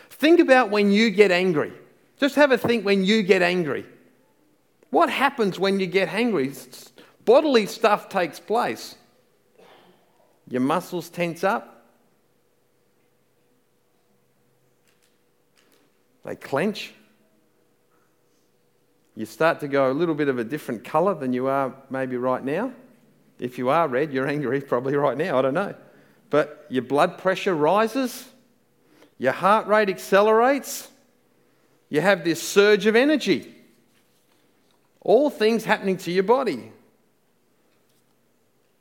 Think 0.10 0.42
about 0.42 0.70
when 0.70 0.92
you 0.92 1.10
get 1.10 1.32
angry. 1.32 1.72
Just 2.18 2.36
have 2.36 2.52
a 2.52 2.58
think 2.58 2.84
when 2.84 3.06
you 3.06 3.24
get 3.24 3.42
angry. 3.42 3.86
What 4.90 5.10
happens 5.10 5.58
when 5.58 5.80
you 5.80 5.88
get 5.88 6.14
angry? 6.14 6.52
Bodily 7.24 7.66
stuff 7.66 8.10
takes 8.10 8.42
place. 8.42 8.96
Your 10.50 10.60
muscles 10.60 11.08
tense 11.08 11.46
up, 11.46 11.88
they 16.26 16.36
clench. 16.36 16.94
You 19.16 19.26
start 19.26 19.62
to 19.62 19.70
go 19.70 19.90
a 19.90 19.94
little 19.94 20.16
bit 20.16 20.28
of 20.28 20.40
a 20.40 20.44
different 20.44 20.84
colour 20.84 21.14
than 21.14 21.32
you 21.32 21.48
are 21.48 21.74
maybe 21.90 22.18
right 22.18 22.44
now. 22.44 22.74
If 23.40 23.58
you 23.58 23.70
are 23.70 23.88
red, 23.88 24.14
you're 24.14 24.28
angry 24.28 24.62
probably 24.62 24.96
right 24.96 25.18
now, 25.18 25.40
I 25.40 25.42
don't 25.42 25.54
know. 25.54 25.76
But 26.30 26.66
your 26.70 26.84
blood 26.84 27.18
pressure 27.18 27.54
rises, 27.54 28.28
your 29.18 29.34
heart 29.34 29.68
rate 29.68 29.90
accelerates, 29.90 30.90
you 31.90 32.02
have 32.02 32.24
this 32.24 32.42
surge 32.42 32.86
of 32.86 32.96
energy. 32.96 33.54
All 35.02 35.30
things 35.30 35.66
happening 35.66 35.98
to 35.98 36.12
your 36.12 36.24
body. 36.24 36.72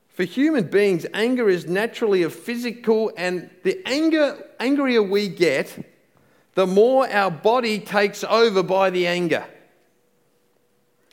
For 0.08 0.24
human 0.24 0.64
beings, 0.64 1.06
anger 1.14 1.48
is 1.48 1.66
naturally 1.66 2.22
a 2.22 2.30
physical, 2.30 3.12
and 3.16 3.50
the 3.64 3.80
anger, 3.86 4.46
angrier 4.60 5.02
we 5.02 5.28
get, 5.28 5.90
the 6.54 6.66
more 6.66 7.08
our 7.08 7.30
body 7.30 7.80
takes 7.80 8.22
over 8.24 8.62
by 8.62 8.90
the 8.90 9.06
anger. 9.06 9.44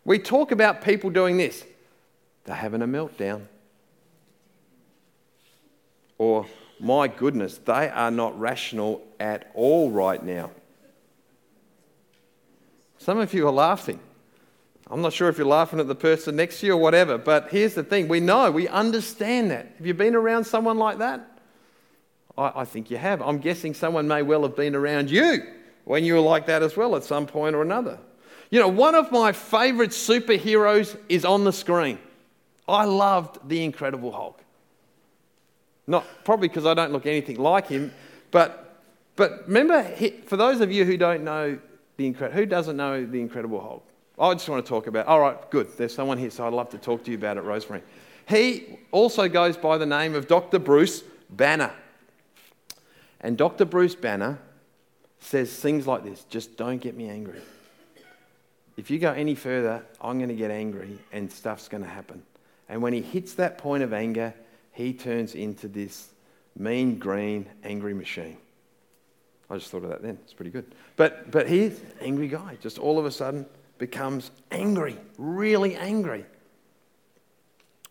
We 0.04 0.20
talk 0.20 0.52
about 0.52 0.84
people 0.84 1.10
doing 1.10 1.38
this. 1.38 1.64
They're 2.50 2.58
having 2.58 2.82
a 2.82 2.88
meltdown. 2.88 3.46
Or, 6.18 6.48
my 6.80 7.08
goodness, 7.08 7.60
they 7.60 7.90
are 7.90 8.10
not 8.10 8.40
rational 8.40 9.04
at 9.20 9.52
all 9.54 9.92
right 9.92 10.24
now. 10.24 10.50
Some 12.98 13.20
of 13.20 13.36
you 13.36 13.48
are 13.48 13.54
laughing. 13.54 14.00
I'm 14.90 15.04
not 15.04 15.14
sure 15.14 15.30
if 15.30 15.38
you're 15.38 15.46
laughing 15.46 15.80
at 15.80 15.88
the 15.88 15.94
person 15.94 16.38
next 16.38 16.62
to 16.62 16.66
you 16.66 16.74
or 16.74 16.78
whatever, 16.78 17.20
but 17.20 17.50
here's 17.52 17.76
the 17.76 17.84
thing 17.84 18.08
we 18.08 18.20
know, 18.20 18.50
we 18.50 18.68
understand 18.68 19.52
that. 19.52 19.72
Have 19.78 19.86
you 19.86 19.94
been 19.94 20.16
around 20.16 20.46
someone 20.46 20.80
like 20.80 20.98
that? 20.98 21.40
I, 22.36 22.62
I 22.62 22.66
think 22.66 22.90
you 22.90 22.98
have. 22.98 23.22
I'm 23.22 23.38
guessing 23.38 23.76
someone 23.76 24.08
may 24.08 24.24
well 24.24 24.42
have 24.42 24.56
been 24.56 24.74
around 24.74 25.12
you 25.12 25.44
when 25.86 26.04
you 26.04 26.16
were 26.16 26.20
like 26.20 26.48
that 26.48 26.64
as 26.64 26.76
well 26.76 26.96
at 26.96 27.04
some 27.04 27.28
point 27.28 27.56
or 27.56 27.62
another. 27.62 28.00
You 28.50 28.60
know, 28.60 28.70
one 28.70 28.96
of 28.96 29.12
my 29.12 29.34
favorite 29.34 29.92
superheroes 29.92 30.98
is 31.10 31.26
on 31.26 31.44
the 31.44 31.54
screen. 31.54 32.00
I 32.70 32.86
loved 32.86 33.48
The 33.48 33.64
Incredible 33.64 34.12
Hulk. 34.12 34.40
Not 35.88 36.06
probably 36.24 36.48
because 36.48 36.66
I 36.66 36.74
don't 36.74 36.92
look 36.92 37.06
anything 37.06 37.38
like 37.38 37.68
him, 37.68 37.92
but, 38.32 38.82
but 39.16 39.48
remember, 39.48 39.84
for 40.26 40.38
those 40.38 40.62
of 40.62 40.72
you 40.72 40.86
who 40.86 40.98
don't 40.98 41.24
know 41.24 41.58
The 41.98 42.06
Incredible, 42.06 42.40
who 42.40 42.46
doesn't 42.46 42.78
know 42.78 43.06
The 43.06 43.20
Incredible 43.20 43.60
Hulk? 43.60 43.86
I 44.20 44.34
just 44.34 44.50
want 44.50 44.66
to 44.66 44.70
talk 44.70 44.88
about. 44.88 45.08
All 45.08 45.20
right, 45.20 45.50
good. 45.50 45.70
There's 45.78 45.94
someone 45.94 46.18
here, 46.18 46.30
so 46.30 46.46
I'd 46.46 46.54
love 46.54 46.70
to 46.72 46.78
talk 46.78 47.04
to 47.06 47.12
you 47.12 47.18
about 47.18 47.38
it, 47.38 47.42
Rosemary. 47.42 47.82
He 48.28 48.78
also 48.92 49.28
goes 49.28 49.58
by 49.58 49.78
the 49.78 49.86
name 49.86 50.14
of 50.14 50.28
Dr. 50.28 50.60
Bruce 50.60 51.04
Banner. 51.30 51.72
And 53.22 53.38
Dr. 53.38 53.66
Bruce 53.66 53.96
Banner 53.96 54.40
says 55.20 55.56
things 55.56 55.88
like 55.88 56.04
this 56.04 56.26
just 56.26 56.58
don't 56.58 56.80
get 56.80 56.96
me 56.96 57.10
angry. 57.10 57.42
If 58.78 58.90
you 58.90 59.00
go 59.00 59.12
any 59.12 59.36
further, 59.36 59.84
I'm 60.00 60.18
going 60.18 60.30
to 60.30 60.36
get 60.36 60.52
angry 60.52 61.00
and 61.12 61.32
stuff's 61.32 61.68
going 61.68 61.84
to 61.84 61.90
happen. 61.90 62.24
And 62.70 62.82
when 62.82 62.94
he 62.94 63.02
hits 63.02 63.34
that 63.34 63.58
point 63.58 63.84
of 63.84 63.92
anger, 63.92 64.34
he 64.72 64.94
turns 64.94 65.36
into 65.36 65.68
this 65.68 66.10
mean, 66.56 67.00
green, 67.00 67.48
angry 67.64 67.94
machine. 67.94 68.38
I 69.50 69.58
just 69.58 69.72
thought 69.72 69.84
of 69.84 69.90
that 69.90 70.04
then. 70.04 70.20
It's 70.24 70.34
pretty 70.34 70.52
good. 70.52 70.76
But, 70.96 71.32
but 71.32 71.50
he's 71.50 71.80
an 71.80 71.92
angry 72.02 72.28
guy. 72.28 72.58
Just 72.62 72.78
all 72.78 73.00
of 73.00 73.06
a 73.06 73.12
sudden, 73.12 73.48
becomes 73.80 74.30
angry, 74.52 74.98
really 75.18 75.76
angry. 75.76 76.26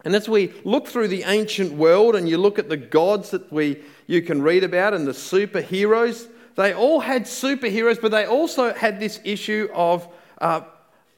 And 0.04 0.14
as 0.14 0.28
we 0.28 0.52
look 0.64 0.86
through 0.86 1.08
the 1.08 1.24
ancient 1.24 1.72
world 1.72 2.14
and 2.14 2.28
you 2.28 2.38
look 2.38 2.60
at 2.60 2.68
the 2.68 2.76
gods 2.76 3.30
that 3.30 3.52
we, 3.52 3.82
you 4.06 4.22
can 4.22 4.40
read 4.40 4.62
about 4.62 4.94
and 4.94 5.06
the 5.06 5.12
superheroes, 5.12 6.28
they 6.54 6.72
all 6.72 7.00
had 7.00 7.24
superheroes, 7.24 8.00
but 8.00 8.12
they 8.12 8.26
also 8.26 8.72
had 8.72 9.00
this 9.00 9.18
issue 9.24 9.68
of, 9.74 10.06
uh, 10.40 10.60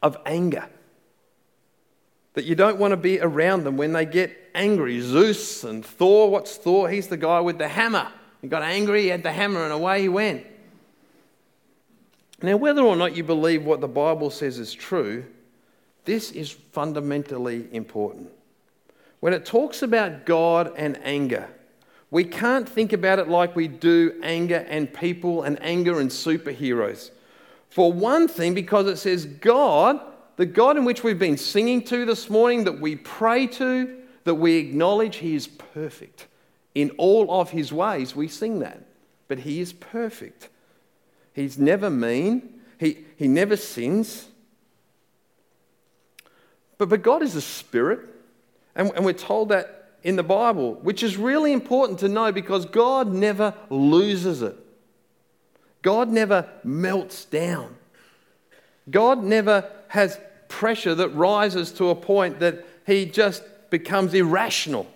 of 0.02 0.17
anger. 0.25 0.67
That 2.34 2.44
you 2.44 2.54
don't 2.54 2.78
want 2.78 2.92
to 2.92 2.96
be 2.96 3.20
around 3.20 3.64
them 3.64 3.76
when 3.76 3.92
they 3.92 4.06
get 4.06 4.37
angry. 4.54 5.00
Zeus 5.00 5.64
and 5.64 5.84
Thor, 5.84 6.30
what's 6.30 6.56
Thor? 6.56 6.88
He's 6.88 7.08
the 7.08 7.16
guy 7.16 7.40
with 7.40 7.58
the 7.58 7.68
hammer. 7.68 8.08
He 8.40 8.49
got 8.49 8.62
angry, 8.62 9.02
he 9.02 9.08
had 9.08 9.22
the 9.22 9.32
hammer, 9.32 9.64
and 9.64 9.72
away 9.72 10.02
he 10.02 10.08
went. 10.08 10.46
Now, 12.42 12.56
whether 12.56 12.82
or 12.82 12.96
not 12.96 13.16
you 13.16 13.22
believe 13.22 13.64
what 13.64 13.80
the 13.80 13.88
Bible 13.88 14.30
says 14.30 14.58
is 14.58 14.72
true, 14.72 15.26
this 16.06 16.30
is 16.30 16.50
fundamentally 16.50 17.68
important. 17.72 18.30
When 19.20 19.34
it 19.34 19.44
talks 19.44 19.82
about 19.82 20.25
God 20.25 20.72
and 20.76 20.99
anger, 21.02 21.49
we 22.10 22.25
can't 22.25 22.68
think 22.68 22.92
about 22.92 23.18
it 23.18 23.28
like 23.28 23.54
we 23.54 23.68
do 23.68 24.18
anger 24.22 24.66
and 24.68 24.92
people 24.92 25.42
and 25.42 25.62
anger 25.62 26.00
and 26.00 26.10
superheroes. 26.10 27.10
For 27.68 27.92
one 27.92 28.26
thing, 28.26 28.54
because 28.54 28.87
it 28.87 28.96
says 28.96 29.26
God, 29.26 30.00
the 30.40 30.47
God 30.47 30.78
in 30.78 30.87
which 30.87 31.04
we've 31.04 31.18
been 31.18 31.37
singing 31.37 31.82
to 31.82 32.06
this 32.06 32.30
morning, 32.30 32.64
that 32.64 32.80
we 32.80 32.97
pray 32.97 33.47
to, 33.47 33.99
that 34.25 34.37
we 34.37 34.56
acknowledge 34.56 35.16
He 35.16 35.35
is 35.35 35.47
perfect. 35.47 36.28
In 36.75 36.92
all 36.92 37.30
of 37.30 37.50
His 37.50 37.75
ways, 37.75 38.16
we 38.16 38.26
sing 38.26 38.61
that. 38.61 38.80
But 39.28 39.40
He 39.40 39.61
is 39.61 39.75
perfect. 39.75 40.49
He's 41.35 41.59
never 41.59 41.90
mean, 41.90 42.59
he, 42.78 43.04
he 43.16 43.28
never 43.28 43.54
sins. 43.54 44.28
But, 46.78 46.88
but 46.88 47.02
God 47.02 47.20
is 47.20 47.35
a 47.35 47.42
spirit, 47.42 48.00
and, 48.75 48.90
and 48.97 49.04
we're 49.04 49.12
told 49.12 49.50
that 49.50 49.90
in 50.02 50.16
the 50.16 50.23
Bible, 50.23 50.76
which 50.76 51.02
is 51.02 51.18
really 51.18 51.52
important 51.52 51.99
to 51.99 52.09
know 52.09 52.32
because 52.32 52.64
God 52.64 53.12
never 53.12 53.52
loses 53.68 54.40
it. 54.40 54.56
God 55.82 56.09
never 56.09 56.49
melts 56.64 57.26
down. 57.26 57.76
God 58.90 59.23
never 59.23 59.70
has 59.88 60.18
pressure 60.50 60.95
that 60.95 61.09
rises 61.11 61.73
to 61.73 61.88
a 61.88 61.95
point 61.95 62.40
that 62.40 62.66
he 62.87 63.07
just 63.07 63.42
becomes 63.71 64.12
irrational. 64.12 64.87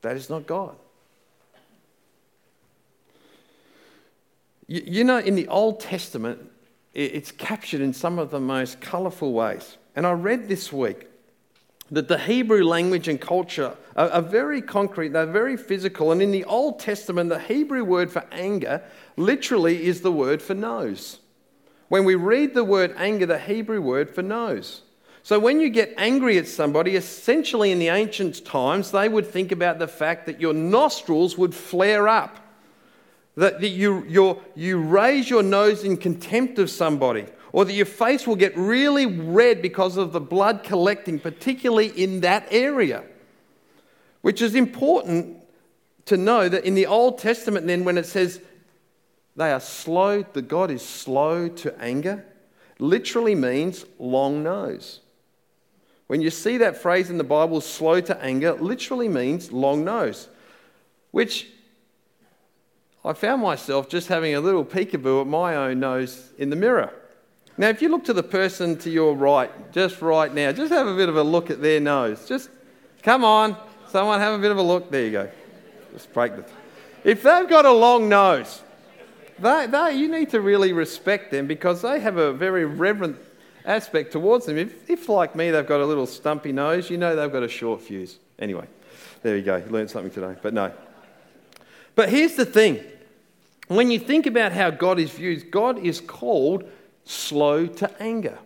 That 0.00 0.16
is 0.16 0.30
not 0.30 0.46
God. 0.46 0.76
You, 4.66 4.82
you 4.86 5.04
know, 5.04 5.18
in 5.18 5.34
the 5.34 5.48
Old 5.48 5.80
Testament, 5.80 6.50
it's 6.94 7.30
captured 7.30 7.80
in 7.80 7.92
some 7.92 8.18
of 8.18 8.30
the 8.30 8.40
most 8.40 8.80
colourful 8.80 9.32
ways. 9.32 9.76
And 9.94 10.06
I 10.06 10.12
read 10.12 10.48
this 10.48 10.72
week 10.72 11.06
that 11.90 12.08
the 12.08 12.18
Hebrew 12.18 12.64
language 12.64 13.08
and 13.08 13.20
culture 13.20 13.76
are, 13.96 14.10
are, 14.10 14.22
very 14.22 14.60
concrete, 14.62 15.08
they're 15.08 15.26
very 15.26 15.56
physical. 15.56 16.12
And 16.12 16.22
in 16.22 16.30
the 16.30 16.44
Old 16.44 16.78
Testament, 16.78 17.30
the 17.30 17.38
Hebrew 17.38 17.84
word 17.84 18.10
for 18.10 18.24
anger 18.30 18.82
literally 19.16 19.84
is 19.86 20.02
the 20.02 20.12
word 20.12 20.40
for 20.42 20.54
nose. 20.54 21.18
When 21.88 22.04
we 22.04 22.14
read 22.14 22.54
the 22.54 22.64
word 22.64 22.94
anger, 22.96 23.26
the 23.26 23.38
Hebrew 23.38 23.80
word 23.80 24.10
for 24.10 24.22
nose. 24.22 24.82
So 25.22 25.38
when 25.38 25.60
you 25.60 25.68
get 25.68 25.94
angry 25.98 26.38
at 26.38 26.46
somebody, 26.46 26.96
essentially 26.96 27.70
in 27.70 27.78
the 27.78 27.88
ancient 27.88 28.44
times, 28.44 28.90
they 28.90 29.08
would 29.08 29.26
think 29.26 29.52
about 29.52 29.78
the 29.78 29.88
fact 29.88 30.26
that 30.26 30.40
your 30.40 30.54
nostrils 30.54 31.36
would 31.36 31.54
flare 31.54 32.08
up 32.08 32.38
that, 33.36 33.62
you 33.62 34.78
raise 34.78 35.30
your 35.30 35.42
nose 35.42 35.84
in 35.84 35.96
contempt 35.96 36.58
of 36.58 36.68
somebody, 36.68 37.26
or 37.52 37.64
that 37.64 37.72
your 37.72 37.86
face 37.86 38.26
will 38.26 38.36
get 38.36 38.56
really 38.56 39.06
red 39.06 39.62
because 39.62 39.96
of 39.96 40.12
the 40.12 40.20
blood 40.20 40.64
collecting, 40.64 41.20
particularly 41.20 41.88
in 41.88 42.20
that 42.20 42.48
area. 42.50 43.04
Which 44.22 44.42
is 44.42 44.56
important 44.56 45.36
to 46.06 46.16
know 46.16 46.48
that 46.48 46.64
in 46.64 46.74
the 46.74 46.86
Old 46.86 47.18
Testament, 47.18 47.66
then, 47.66 47.84
when 47.84 47.96
it 47.96 48.06
says 48.06 48.40
they 49.38 49.52
are 49.52 49.60
slow, 49.60 50.24
the 50.24 50.42
God 50.42 50.68
is 50.68 50.82
slow 50.82 51.46
to 51.46 51.80
anger, 51.80 52.24
literally 52.80 53.36
means 53.36 53.84
long 54.00 54.42
nose. 54.42 54.98
When 56.08 56.20
you 56.20 56.30
see 56.30 56.56
that 56.58 56.76
phrase 56.76 57.08
in 57.08 57.18
the 57.18 57.24
Bible, 57.24 57.60
slow 57.60 58.00
to 58.00 58.20
anger, 58.20 58.54
literally 58.54 59.08
means 59.08 59.52
long 59.52 59.84
nose, 59.84 60.28
which 61.12 61.46
I 63.04 63.12
found 63.12 63.40
myself 63.40 63.88
just 63.88 64.08
having 64.08 64.34
a 64.34 64.40
little 64.40 64.64
peekaboo 64.64 65.20
at 65.20 65.28
my 65.28 65.54
own 65.54 65.78
nose 65.78 66.32
in 66.36 66.50
the 66.50 66.56
mirror. 66.56 66.92
Now, 67.56 67.68
if 67.68 67.80
you 67.80 67.90
look 67.90 68.04
to 68.06 68.12
the 68.12 68.24
person 68.24 68.76
to 68.78 68.90
your 68.90 69.14
right, 69.14 69.52
just 69.70 70.02
right 70.02 70.34
now, 70.34 70.50
just 70.50 70.72
have 70.72 70.88
a 70.88 70.96
bit 70.96 71.08
of 71.08 71.16
a 71.16 71.22
look 71.22 71.48
at 71.48 71.62
their 71.62 71.78
nose. 71.78 72.26
Just 72.26 72.50
come 73.04 73.22
on, 73.22 73.56
someone 73.88 74.18
have 74.18 74.34
a 74.34 74.38
bit 74.38 74.50
of 74.50 74.58
a 74.58 74.62
look. 74.62 74.90
There 74.90 75.04
you 75.04 75.12
go. 75.12 75.30
Just 75.92 76.12
break 76.12 76.34
the. 76.34 76.44
If 77.04 77.22
they've 77.22 77.48
got 77.48 77.64
a 77.64 77.72
long 77.72 78.08
nose, 78.08 78.62
they, 79.40 79.66
they, 79.66 79.94
you 79.94 80.08
need 80.08 80.30
to 80.30 80.40
really 80.40 80.72
respect 80.72 81.30
them 81.30 81.46
because 81.46 81.82
they 81.82 82.00
have 82.00 82.16
a 82.16 82.32
very 82.32 82.64
reverent 82.64 83.16
aspect 83.64 84.12
towards 84.12 84.46
them. 84.46 84.56
If, 84.56 84.88
if, 84.90 85.08
like 85.08 85.36
me, 85.36 85.50
they've 85.50 85.66
got 85.66 85.80
a 85.80 85.86
little 85.86 86.06
stumpy 86.06 86.52
nose, 86.52 86.90
you 86.90 86.96
know 86.96 87.14
they've 87.14 87.32
got 87.32 87.42
a 87.42 87.48
short 87.48 87.82
fuse. 87.82 88.18
Anyway, 88.38 88.66
there 89.22 89.36
you 89.36 89.42
go. 89.42 89.56
You 89.56 89.66
learned 89.66 89.90
something 89.90 90.10
today, 90.10 90.36
but 90.42 90.54
no. 90.54 90.72
But 91.94 92.08
here's 92.08 92.34
the 92.34 92.46
thing 92.46 92.84
when 93.68 93.90
you 93.90 93.98
think 93.98 94.26
about 94.26 94.52
how 94.52 94.70
God 94.70 94.98
is 94.98 95.10
viewed, 95.10 95.50
God 95.50 95.78
is 95.78 96.00
called 96.00 96.68
slow 97.04 97.66
to 97.66 98.02
anger. 98.02 98.38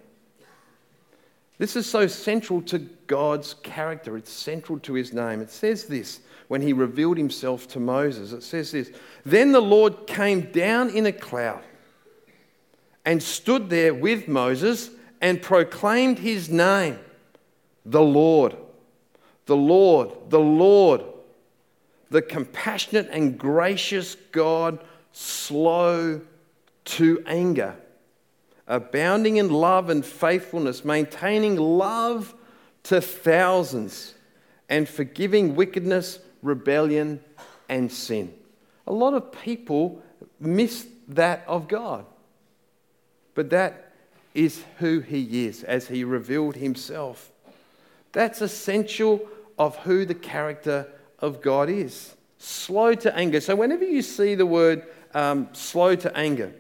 This 1.59 1.77
is 1.77 1.89
so 1.89 2.09
central 2.09 2.61
to 2.63 2.79
God's 3.07 3.55
character. 3.55 4.17
It's 4.17 4.33
central 4.33 4.81
to 4.81 4.95
his 4.95 5.13
name. 5.13 5.41
It 5.41 5.51
says 5.51 5.85
this 5.85 6.21
when 6.53 6.61
he 6.61 6.75
revealed 6.75 7.17
himself 7.17 7.67
to 7.67 7.81
Moses. 7.81 8.31
It 8.33 8.43
says 8.43 8.73
this 8.73 8.91
Then 9.25 9.53
the 9.53 9.63
Lord 9.63 10.07
came 10.07 10.53
down 10.53 10.91
in 10.91 11.07
a 11.07 11.13
cloud 11.13 11.63
and 13.07 13.23
stood 13.23 13.71
there 13.71 13.95
with 13.95 14.29
Moses 14.29 14.91
and 15.23 15.41
proclaimed 15.41 16.19
his 16.19 16.51
name, 16.51 16.99
the 17.87 18.03
Lord, 18.03 18.55
the 19.47 19.57
Lord, 19.57 20.11
the 20.29 20.41
Lord, 20.41 21.01
the 22.11 22.21
compassionate 22.21 23.09
and 23.11 23.39
gracious 23.39 24.15
God 24.31 24.79
slow 25.13 26.21
to 26.85 27.23
anger, 27.25 27.77
abounding 28.67 29.39
in 29.39 29.49
love 29.49 29.89
and 29.89 30.05
faithfulness, 30.05 30.85
maintaining 30.85 31.57
love 31.57 32.35
to 32.83 33.01
thousands, 33.01 34.13
and 34.69 34.87
forgiving 34.87 35.57
wickedness, 35.57 36.19
rebellion, 36.43 37.21
and 37.69 37.91
sin. 37.91 38.35
A 38.87 38.93
lot 38.93 39.15
of 39.15 39.33
people 39.33 40.03
miss 40.41 40.87
that 41.09 41.45
of 41.47 41.69
God. 41.69 42.05
But 43.35 43.51
that 43.51 43.93
is 44.35 44.65
who 44.79 45.01
He 45.01 45.47
is 45.47 45.63
as 45.63 45.89
He 45.89 46.05
revealed 46.05 46.57
Himself. 46.57 47.31
That's 48.13 48.43
essential 48.43 49.27
of 49.59 49.77
who 49.79 50.05
the 50.05 50.15
character 50.15 50.89
of 51.19 51.41
God 51.41 51.71
is. 51.71 52.15
Slow 52.39 52.95
to 52.95 53.17
anger. 53.17 53.41
So, 53.41 53.55
whenever 53.55 53.85
you 53.85 54.03
see 54.03 54.35
the 54.35 54.47
word 54.47 54.85
um, 55.15 55.49
slow 55.53 55.95
to 55.95 56.17
anger, 56.17 56.53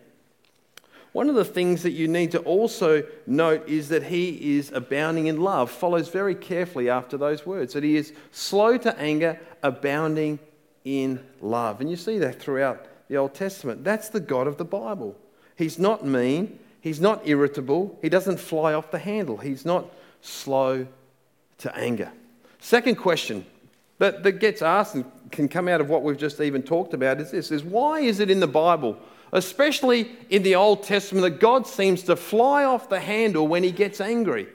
one 1.13 1.29
of 1.29 1.35
the 1.35 1.45
things 1.45 1.83
that 1.83 1.93
you 1.93 2.09
need 2.09 2.33
to 2.33 2.39
also 2.41 3.03
note 3.27 3.69
is 3.69 3.91
that 3.91 4.05
he 4.05 4.57
is 4.57 4.73
abounding 4.73 5.27
in 5.27 5.41
love, 5.41 5.71
follows 5.71 6.09
very 6.09 6.35
carefully 6.35 6.89
after 6.89 7.19
those 7.19 7.45
words, 7.45 7.75
that 7.75 7.85
he 7.85 7.97
is 7.97 8.15
slow 8.31 8.79
to 8.79 8.99
anger, 8.99 9.39
abounding 9.63 10.39
in 10.85 11.21
love. 11.41 11.81
And 11.81 11.91
you 11.91 11.97
see 11.97 12.19
that 12.19 12.41
throughout 12.41 12.87
the 13.09 13.19
Old 13.19 13.35
Testament. 13.35 13.85
That's 13.85 14.09
the 14.09 14.21
God 14.21 14.47
of 14.47 14.57
the 14.57 14.65
Bible. 14.65 15.17
He's 15.57 15.79
not 15.79 16.05
mean, 16.05 16.59
he's 16.81 17.01
not 17.01 17.27
irritable, 17.29 17.99
he 18.01 18.09
doesn't 18.09 18.41
fly 18.41 18.73
off 18.73 18.91
the 18.91 18.99
handle, 18.99 19.37
he's 19.37 19.67
not 19.67 19.93
slow 20.23 20.87
to 21.59 21.77
anger. 21.77 22.11
Second 22.59 22.95
question 22.95 23.45
that, 23.99 24.23
that 24.23 24.33
gets 24.33 24.63
asked 24.63 24.95
and 24.95 25.05
can 25.31 25.49
come 25.49 25.69
out 25.69 25.81
of 25.81 25.91
what 25.91 26.03
we've 26.03 26.17
just 26.17 26.41
even 26.41 26.63
talked 26.63 26.95
about 26.95 27.21
is 27.21 27.31
this 27.31 27.51
is 27.51 27.63
why 27.63 28.01
is 28.01 28.19
it 28.19 28.31
in 28.31 28.41
the 28.41 28.47
Bible, 28.47 28.99
especially 29.33 30.11
in 30.31 30.43
the 30.43 30.55
Old 30.55 30.83
Testament, 30.83 31.23
that 31.23 31.41
God 31.41 31.67
seems 31.67 32.03
to 32.05 32.17
fly 32.17 32.65
off 32.65 32.89
the 32.89 33.01
handle 33.01 33.49
when 33.49 33.63
he 33.63 33.73
gets 33.73 34.01
angry? 34.01 34.47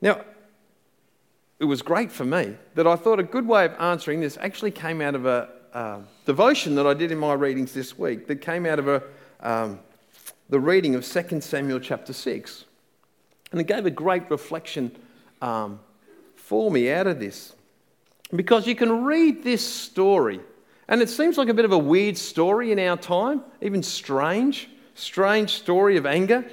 Now, 0.00 0.20
it 1.58 1.64
was 1.64 1.82
great 1.82 2.12
for 2.12 2.24
me 2.24 2.56
that 2.74 2.86
I 2.86 2.96
thought 2.96 3.20
a 3.20 3.22
good 3.22 3.46
way 3.46 3.64
of 3.64 3.72
answering 3.78 4.20
this 4.20 4.36
actually 4.40 4.70
came 4.70 5.00
out 5.00 5.14
of 5.14 5.24
a 5.24 5.48
uh, 5.72 5.98
devotion 6.26 6.74
that 6.76 6.86
I 6.86 6.94
did 6.94 7.10
in 7.10 7.18
my 7.18 7.32
readings 7.32 7.72
this 7.72 7.98
week 7.98 8.26
that 8.26 8.36
came 8.36 8.66
out 8.66 8.78
of 8.78 8.88
a, 8.88 9.02
um, 9.40 9.80
the 10.48 10.60
reading 10.60 10.94
of 10.94 11.06
2 11.06 11.40
Samuel 11.40 11.80
chapter 11.80 12.12
6. 12.12 12.64
And 13.50 13.60
it 13.60 13.66
gave 13.66 13.86
a 13.86 13.90
great 13.90 14.30
reflection 14.30 14.94
um, 15.40 15.80
for 16.36 16.70
me 16.70 16.90
out 16.90 17.06
of 17.06 17.18
this. 17.18 17.54
Because 18.34 18.66
you 18.66 18.74
can 18.74 19.04
read 19.04 19.42
this 19.42 19.66
story, 19.66 20.40
and 20.88 21.02
it 21.02 21.08
seems 21.08 21.38
like 21.38 21.48
a 21.48 21.54
bit 21.54 21.64
of 21.64 21.72
a 21.72 21.78
weird 21.78 22.16
story 22.16 22.72
in 22.72 22.78
our 22.78 22.96
time, 22.96 23.42
even 23.60 23.82
strange, 23.82 24.68
strange 24.94 25.50
story 25.50 25.96
of 25.96 26.06
anger. 26.06 26.44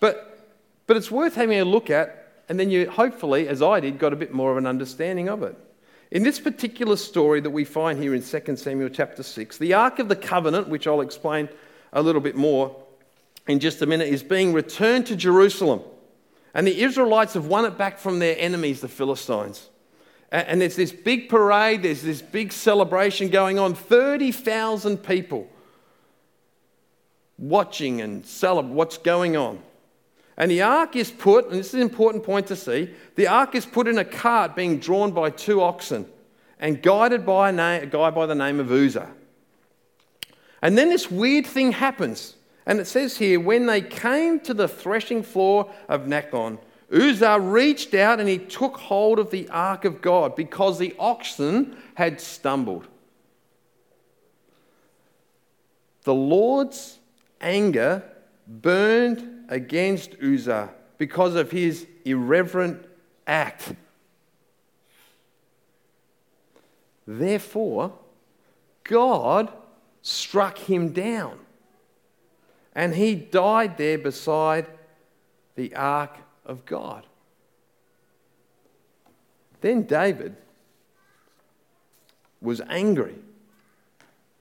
But, 0.00 0.48
but 0.86 0.96
it's 0.96 1.10
worth 1.10 1.34
having 1.34 1.58
a 1.58 1.64
look 1.64 1.90
at 1.90 2.24
and 2.48 2.60
then 2.60 2.70
you 2.70 2.90
hopefully, 2.90 3.48
as 3.48 3.62
I 3.62 3.80
did, 3.80 3.98
got 3.98 4.12
a 4.12 4.16
bit 4.16 4.32
more 4.32 4.50
of 4.50 4.56
an 4.56 4.66
understanding 4.66 5.28
of 5.28 5.42
it. 5.42 5.56
In 6.10 6.22
this 6.22 6.38
particular 6.38 6.96
story 6.96 7.40
that 7.40 7.50
we 7.50 7.64
find 7.64 7.98
here 7.98 8.14
in 8.14 8.22
2 8.22 8.56
Samuel 8.56 8.88
chapter 8.90 9.22
6, 9.22 9.58
the 9.58 9.74
Ark 9.74 9.98
of 9.98 10.08
the 10.08 10.16
Covenant, 10.16 10.68
which 10.68 10.86
I'll 10.86 11.00
explain 11.00 11.48
a 11.92 12.02
little 12.02 12.20
bit 12.20 12.36
more 12.36 12.76
in 13.48 13.60
just 13.60 13.82
a 13.82 13.86
minute, 13.86 14.08
is 14.08 14.22
being 14.22 14.52
returned 14.52 15.06
to 15.06 15.16
Jerusalem. 15.16 15.80
And 16.52 16.66
the 16.66 16.82
Israelites 16.82 17.34
have 17.34 17.46
won 17.46 17.64
it 17.64 17.76
back 17.76 17.98
from 17.98 18.18
their 18.18 18.36
enemies, 18.38 18.80
the 18.80 18.88
Philistines. 18.88 19.68
And 20.34 20.60
there's 20.60 20.74
this 20.74 20.90
big 20.90 21.28
parade, 21.28 21.84
there's 21.84 22.02
this 22.02 22.20
big 22.20 22.52
celebration 22.52 23.28
going 23.28 23.56
on 23.60 23.76
30,000 23.76 24.96
people 24.98 25.48
watching 27.38 28.00
and 28.00 28.26
celebrating 28.26 28.74
what's 28.74 28.98
going 28.98 29.36
on. 29.36 29.62
And 30.36 30.50
the 30.50 30.62
ark 30.62 30.96
is 30.96 31.12
put, 31.12 31.44
and 31.50 31.54
this 31.54 31.68
is 31.68 31.74
an 31.74 31.82
important 31.82 32.24
point 32.24 32.48
to 32.48 32.56
see 32.56 32.90
the 33.14 33.28
ark 33.28 33.54
is 33.54 33.64
put 33.64 33.86
in 33.86 33.96
a 33.98 34.04
cart 34.04 34.56
being 34.56 34.80
drawn 34.80 35.12
by 35.12 35.30
two 35.30 35.62
oxen 35.62 36.04
and 36.58 36.82
guided 36.82 37.24
by 37.24 37.50
a, 37.50 37.52
name, 37.52 37.84
a 37.84 37.86
guy 37.86 38.10
by 38.10 38.26
the 38.26 38.34
name 38.34 38.58
of 38.58 38.72
Uzzah. 38.72 39.12
And 40.62 40.76
then 40.76 40.88
this 40.88 41.12
weird 41.12 41.46
thing 41.46 41.70
happens. 41.70 42.34
And 42.66 42.80
it 42.80 42.86
says 42.86 43.18
here, 43.18 43.38
when 43.38 43.66
they 43.66 43.82
came 43.82 44.40
to 44.40 44.52
the 44.52 44.66
threshing 44.66 45.22
floor 45.22 45.70
of 45.88 46.06
Nakon, 46.06 46.58
Uzzah 46.92 47.40
reached 47.40 47.94
out 47.94 48.20
and 48.20 48.28
he 48.28 48.38
took 48.38 48.76
hold 48.76 49.18
of 49.18 49.30
the 49.30 49.48
ark 49.48 49.84
of 49.84 50.00
God 50.00 50.36
because 50.36 50.78
the 50.78 50.94
oxen 50.98 51.76
had 51.94 52.20
stumbled. 52.20 52.86
The 56.02 56.14
Lord's 56.14 56.98
anger 57.40 58.02
burned 58.46 59.46
against 59.48 60.16
Uzzah 60.22 60.70
because 60.98 61.34
of 61.34 61.50
his 61.50 61.86
irreverent 62.04 62.84
act. 63.26 63.74
Therefore, 67.06 67.92
God 68.84 69.52
struck 70.02 70.58
him 70.58 70.92
down, 70.92 71.38
and 72.74 72.94
he 72.94 73.14
died 73.14 73.78
there 73.78 73.98
beside 73.98 74.66
the 75.56 75.74
ark 75.74 76.16
of 76.44 76.64
God. 76.66 77.06
Then 79.60 79.82
David 79.82 80.36
was 82.40 82.60
angry 82.68 83.16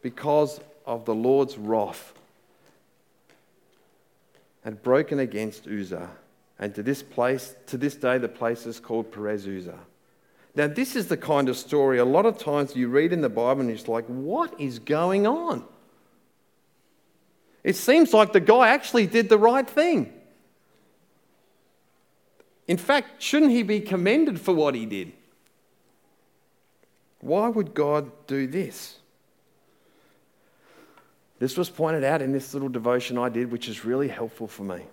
because 0.02 0.60
of 0.86 1.06
the 1.06 1.16
Lord's 1.16 1.58
wrath 1.58 2.14
had 4.64 4.82
broken 4.82 5.20
against 5.20 5.68
Uzzah. 5.68 6.10
And 6.60 6.74
to 6.76 6.84
this 6.84 7.04
place, 7.04 7.56
to 7.68 7.78
this 7.78 7.96
day, 7.96 8.18
the 8.18 8.30
place 8.30 8.66
is 8.66 8.80
called 8.80 9.12
Perez 9.12 9.48
Uzzah. 9.48 9.80
Now, 10.56 10.68
this 10.68 10.96
is 10.96 11.08
the 11.08 11.18
kind 11.18 11.50
of 11.50 11.58
story 11.58 11.98
a 11.98 12.06
lot 12.06 12.26
of 12.26 12.38
times 12.38 12.76
you 12.76 12.88
read 12.88 13.12
in 13.12 13.22
the 13.22 13.30
Bible 13.30 13.62
and 13.62 13.72
it's 13.72 13.88
like, 13.88 14.06
what 14.06 14.60
is 14.60 14.80
going 14.80 15.26
on? 15.26 15.66
It 17.64 17.76
seems 17.76 18.14
like 18.14 18.34
the 18.34 18.40
guy 18.40 18.70
actually 18.70 19.08
did 19.08 19.30
the 19.30 19.38
right 19.38 19.68
thing. 19.68 20.14
In 22.68 22.78
fact, 22.78 23.22
shouldn't 23.22 23.52
he 23.52 23.64
be 23.64 23.80
commended 23.80 24.40
for 24.40 24.54
what 24.54 24.76
he 24.76 24.86
did? 24.86 25.12
Why 27.20 27.50
would 27.50 27.74
God 27.74 28.12
do 28.28 28.48
this? 28.48 28.98
This 31.40 31.58
was 31.58 31.70
pointed 31.70 32.04
out 32.04 32.22
in 32.22 32.32
this 32.32 32.54
little 32.54 32.70
devotion 32.70 33.18
I 33.18 33.30
did, 33.30 33.52
which 33.52 33.68
is 33.68 33.84
really 33.84 34.08
helpful 34.08 34.48
for 34.48 34.64
me. 34.64 34.84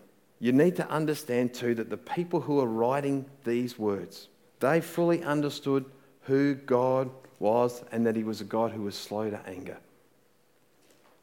You 0.40 0.52
need 0.52 0.76
to 0.76 0.88
understand 0.88 1.54
too 1.54 1.74
that 1.74 1.90
the 1.90 1.96
people 1.96 2.40
who 2.40 2.60
are 2.60 2.66
writing 2.66 3.26
these 3.44 3.78
words, 3.78 4.28
they 4.58 4.80
fully 4.80 5.22
understood 5.22 5.84
who 6.22 6.54
God 6.54 7.10
was 7.38 7.84
and 7.92 8.06
that 8.06 8.16
he 8.16 8.24
was 8.24 8.40
a 8.40 8.44
God 8.44 8.72
who 8.72 8.82
was 8.82 8.94
slow 8.94 9.30
to 9.30 9.40
anger. 9.46 9.76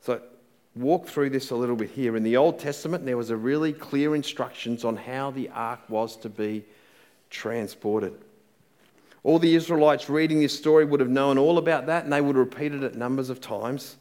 So 0.02 0.22
walk 0.78 1.08
through 1.08 1.32
this 1.32 1.52
a 1.52 1.56
little 1.56 1.76
bit 1.76 1.92
here. 1.92 2.16
In 2.16 2.24
the 2.24 2.38
Old 2.38 2.60
Testament, 2.60 3.06
there 3.06 3.18
was 3.18 3.30
a 3.30 3.38
really 3.38 3.74
clear 3.74 4.16
instructions 4.16 4.84
on 4.84 4.96
how 4.96 5.32
the 5.32 5.50
ark 5.50 5.82
was 5.90 6.16
to 6.18 6.30
be 6.30 6.66
transported. 7.30 8.14
All 9.24 9.40
the 9.40 9.56
Israelites 9.56 10.10
reading 10.10 10.40
this 10.40 10.58
story 10.58 10.86
would 10.86 11.00
have 11.00 11.10
known 11.10 11.38
all 11.38 11.58
about 11.58 11.88
that 11.88 12.04
and 12.04 12.14
they 12.14 12.22
would 12.22 12.36
have 12.36 12.46
repeated 12.46 12.84
it 12.84 12.96
numbers 12.96 13.30
of 13.30 13.42
times. 13.42 13.98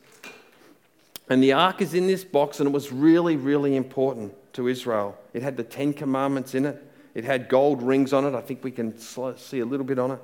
And 1.28 1.42
the 1.42 1.52
ark 1.52 1.82
is 1.82 1.94
in 1.94 2.06
this 2.06 2.22
box, 2.22 2.60
and 2.60 2.68
it 2.68 2.72
was 2.72 2.92
really, 2.92 3.36
really 3.36 3.74
important 3.74 4.32
to 4.52 4.68
Israel. 4.68 5.18
It 5.34 5.42
had 5.42 5.56
the 5.56 5.64
Ten 5.64 5.92
Commandments 5.92 6.54
in 6.54 6.64
it, 6.64 6.82
it 7.14 7.24
had 7.24 7.48
gold 7.48 7.82
rings 7.82 8.12
on 8.12 8.24
it. 8.24 8.34
I 8.34 8.40
think 8.40 8.62
we 8.62 8.70
can 8.70 8.96
see 8.98 9.58
a 9.58 9.66
little 9.66 9.86
bit 9.86 9.98
on 9.98 10.12
it. 10.12 10.20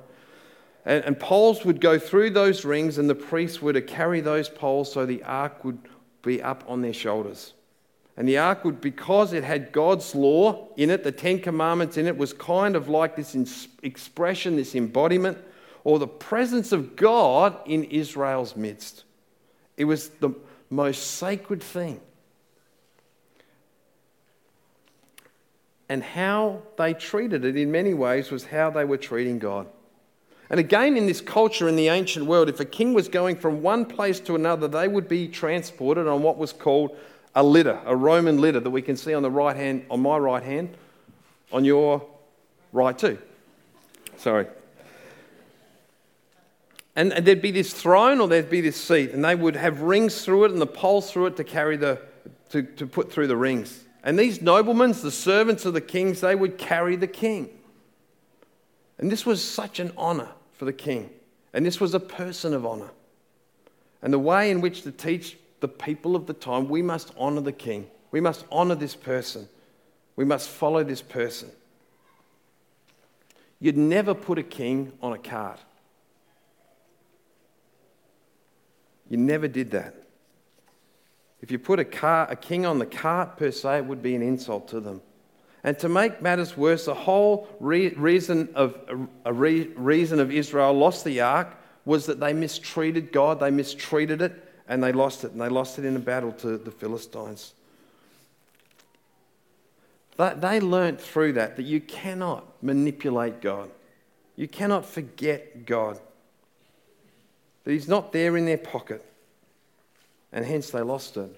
And, 0.85 1.03
and 1.03 1.19
poles 1.19 1.65
would 1.65 1.81
go 1.81 1.99
through 1.99 2.29
those 2.29 2.63
rings, 2.63 2.97
and 2.97 3.09
the 3.09 3.15
priests 3.15 3.61
were 3.61 3.73
to 3.73 3.81
carry 3.81 4.21
those 4.21 4.47
poles 4.47 4.93
so 4.93 5.05
the 5.05 5.23
ark 5.23 5.65
would 5.65 5.79
be 6.23 6.41
up 6.41 6.63
on 6.67 6.81
their 6.81 6.93
shoulders. 6.93 7.53
And 8.17 8.27
the 8.27 8.37
ark 8.39 8.63
would, 8.65 8.81
because 8.81 9.33
it 9.33 9.43
had 9.43 9.71
God's 9.71 10.15
law 10.15 10.67
in 10.77 10.89
it, 10.89 11.03
the 11.03 11.11
Ten 11.11 11.39
Commandments 11.39 11.97
in 11.97 12.07
it, 12.07 12.17
was 12.17 12.33
kind 12.33 12.75
of 12.75 12.89
like 12.89 13.15
this 13.15 13.67
expression, 13.81 14.55
this 14.55 14.75
embodiment, 14.75 15.37
or 15.83 15.99
the 15.99 16.07
presence 16.07 16.71
of 16.71 16.95
God 16.95 17.57
in 17.65 17.83
Israel's 17.85 18.55
midst. 18.55 19.03
It 19.77 19.85
was 19.85 20.09
the, 20.09 20.33
most 20.73 21.17
sacred 21.17 21.61
thing. 21.61 22.01
And 25.87 26.03
how 26.03 26.63
they 26.77 26.93
treated 26.93 27.45
it 27.45 27.55
in 27.55 27.71
many 27.71 27.93
ways 27.93 28.31
was 28.31 28.45
how 28.45 28.71
they 28.71 28.83
were 28.83 28.97
treating 28.97 29.37
God. 29.37 29.67
And 30.53 30.59
again, 30.59 30.97
in 30.97 31.07
this 31.07 31.19
culture 31.19 31.67
in 31.67 31.75
the 31.75 31.87
ancient 31.87 32.27
world, 32.27 32.47
if 32.47 32.59
a 32.59 32.65
king 32.65 32.93
was 32.93 33.07
going 33.07 33.37
from 33.37 33.63
one 33.63 33.85
place 33.85 34.19
to 34.19 34.35
another, 34.35 34.67
they 34.67 34.87
would 34.87 35.07
be 35.07 35.27
transported 35.27 36.07
on 36.07 36.21
what 36.21 36.37
was 36.37 36.53
called 36.53 36.95
a 37.33 37.41
litter, 37.41 37.79
a 37.87 37.95
Roman 37.95 38.39
litter 38.39 38.59
that 38.59 38.69
we 38.69 38.83
can 38.83 38.95
see 38.95 39.15
on 39.15 39.23
the 39.23 39.31
right 39.31 39.55
hand, 39.55 39.83
on 39.89 39.99
my 39.99 40.15
right 40.15 40.43
hand, 40.43 40.77
on 41.51 41.65
your 41.65 42.05
right 42.71 42.95
too. 42.95 43.17
Sorry. 44.17 44.45
And 46.95 47.11
there'd 47.13 47.41
be 47.41 47.49
this 47.49 47.73
throne 47.73 48.21
or 48.21 48.27
there'd 48.27 48.51
be 48.51 48.61
this 48.61 48.79
seat, 48.79 49.09
and 49.09 49.25
they 49.25 49.33
would 49.33 49.55
have 49.55 49.81
rings 49.81 50.23
through 50.23 50.43
it 50.43 50.51
and 50.51 50.61
the 50.61 50.67
poles 50.67 51.11
through 51.11 51.25
it 51.25 51.37
to 51.37 51.43
carry 51.43 51.77
the, 51.77 51.99
to, 52.51 52.61
to 52.61 52.85
put 52.85 53.11
through 53.11 53.25
the 53.25 53.37
rings. 53.37 53.85
And 54.03 54.19
these 54.19 54.39
noblemen, 54.39 54.91
the 54.91 55.09
servants 55.09 55.65
of 55.65 55.73
the 55.73 55.81
kings, 55.81 56.21
they 56.21 56.35
would 56.35 56.59
carry 56.59 56.95
the 56.95 57.07
king. 57.07 57.49
And 58.99 59.11
this 59.11 59.25
was 59.25 59.43
such 59.43 59.79
an 59.79 59.91
honor 59.97 60.29
for 60.63 60.65
the 60.65 60.71
king. 60.71 61.09
And 61.53 61.65
this 61.65 61.81
was 61.81 61.93
a 61.93 61.99
person 61.99 62.53
of 62.53 62.65
honor. 62.65 62.89
And 64.01 64.13
the 64.13 64.19
way 64.19 64.49
in 64.49 64.61
which 64.61 64.83
to 64.83 64.93
teach 64.93 65.37
the 65.59 65.67
people 65.67 66.15
of 66.15 66.25
the 66.25 66.33
time, 66.33 66.69
we 66.69 66.81
must 66.81 67.11
honor 67.17 67.41
the 67.41 67.51
king. 67.51 67.87
We 68.11 68.21
must 68.21 68.45
honor 68.49 68.75
this 68.75 68.95
person. 68.95 69.49
We 70.15 70.23
must 70.23 70.47
follow 70.47 70.81
this 70.81 71.01
person. 71.01 71.51
You'd 73.59 73.75
never 73.75 74.13
put 74.13 74.39
a 74.39 74.43
king 74.43 74.93
on 75.01 75.11
a 75.11 75.17
cart. 75.17 75.59
You 79.09 79.17
never 79.17 79.49
did 79.49 79.71
that. 79.71 79.95
If 81.41 81.51
you 81.51 81.59
put 81.59 81.79
a, 81.79 81.85
car, 81.85 82.25
a 82.31 82.37
king 82.37 82.65
on 82.65 82.79
the 82.79 82.85
cart, 82.85 83.35
per 83.35 83.51
se, 83.51 83.79
it 83.79 83.85
would 83.85 84.01
be 84.01 84.15
an 84.15 84.21
insult 84.21 84.69
to 84.69 84.79
them. 84.79 85.01
And 85.63 85.79
to 85.79 85.89
make 85.89 86.21
matters 86.21 86.57
worse, 86.57 86.85
the 86.85 86.93
whole 86.93 87.47
re- 87.59 87.89
reason, 87.89 88.49
of, 88.53 88.77
re- 89.25 89.67
reason 89.75 90.19
of 90.19 90.31
Israel 90.31 90.73
lost 90.73 91.05
the 91.05 91.21
ark 91.21 91.55
was 91.85 92.05
that 92.07 92.19
they 92.19 92.33
mistreated 92.33 93.11
God, 93.11 93.39
they 93.39 93.51
mistreated 93.51 94.21
it, 94.21 94.43
and 94.67 94.83
they 94.83 94.91
lost 94.91 95.23
it. 95.23 95.31
And 95.31 95.41
they 95.41 95.49
lost 95.49 95.79
it 95.79 95.85
in 95.85 95.95
a 95.95 95.99
battle 95.99 96.31
to 96.33 96.57
the 96.57 96.71
Philistines. 96.71 97.53
But 100.15 100.41
They 100.41 100.59
learnt 100.59 101.01
through 101.01 101.33
that 101.33 101.55
that 101.55 101.63
you 101.63 101.81
cannot 101.81 102.45
manipulate 102.61 103.41
God. 103.41 103.69
You 104.35 104.47
cannot 104.47 104.85
forget 104.85 105.65
God. 105.65 105.99
That 107.63 107.71
He's 107.71 107.87
not 107.87 108.11
there 108.11 108.37
in 108.37 108.45
their 108.45 108.57
pocket. 108.57 109.03
And 110.31 110.45
hence 110.45 110.71
they 110.71 110.81
lost 110.81 111.17
it. 111.17 111.35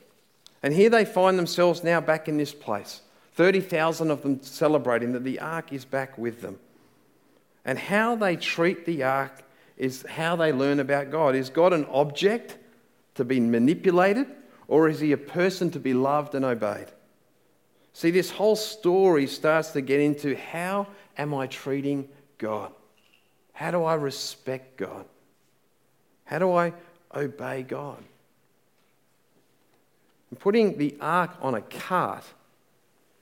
And 0.63 0.73
here 0.73 0.89
they 0.89 1.05
find 1.05 1.37
themselves 1.37 1.83
now 1.83 2.01
back 2.01 2.27
in 2.27 2.37
this 2.37 2.53
place. 2.53 3.01
30,000 3.35 4.11
of 4.11 4.21
them 4.21 4.41
celebrating 4.41 5.11
that 5.13 5.23
the 5.23 5.39
ark 5.39 5.73
is 5.73 5.85
back 5.85 6.17
with 6.17 6.41
them. 6.41 6.57
And 7.65 7.77
how 7.77 8.15
they 8.15 8.35
treat 8.35 8.85
the 8.85 9.03
ark 9.03 9.43
is 9.77 10.05
how 10.07 10.35
they 10.35 10.51
learn 10.51 10.79
about 10.79 11.11
God. 11.11 11.35
Is 11.35 11.49
God 11.49 11.73
an 11.73 11.85
object 11.85 12.57
to 13.15 13.25
be 13.25 13.39
manipulated, 13.39 14.27
or 14.67 14.87
is 14.87 14.99
he 14.99 15.11
a 15.11 15.17
person 15.17 15.69
to 15.71 15.79
be 15.79 15.93
loved 15.93 16.35
and 16.35 16.45
obeyed? 16.45 16.87
See, 17.93 18.11
this 18.11 18.29
whole 18.29 18.55
story 18.55 19.27
starts 19.27 19.71
to 19.71 19.81
get 19.81 19.99
into 19.99 20.35
how 20.35 20.87
am 21.17 21.33
I 21.33 21.47
treating 21.47 22.07
God? 22.37 22.71
How 23.53 23.71
do 23.71 23.83
I 23.83 23.95
respect 23.95 24.77
God? 24.77 25.05
How 26.25 26.39
do 26.39 26.53
I 26.53 26.73
obey 27.13 27.63
God? 27.63 28.03
And 30.29 30.39
putting 30.39 30.77
the 30.77 30.95
ark 30.99 31.31
on 31.41 31.55
a 31.55 31.61
cart 31.61 32.25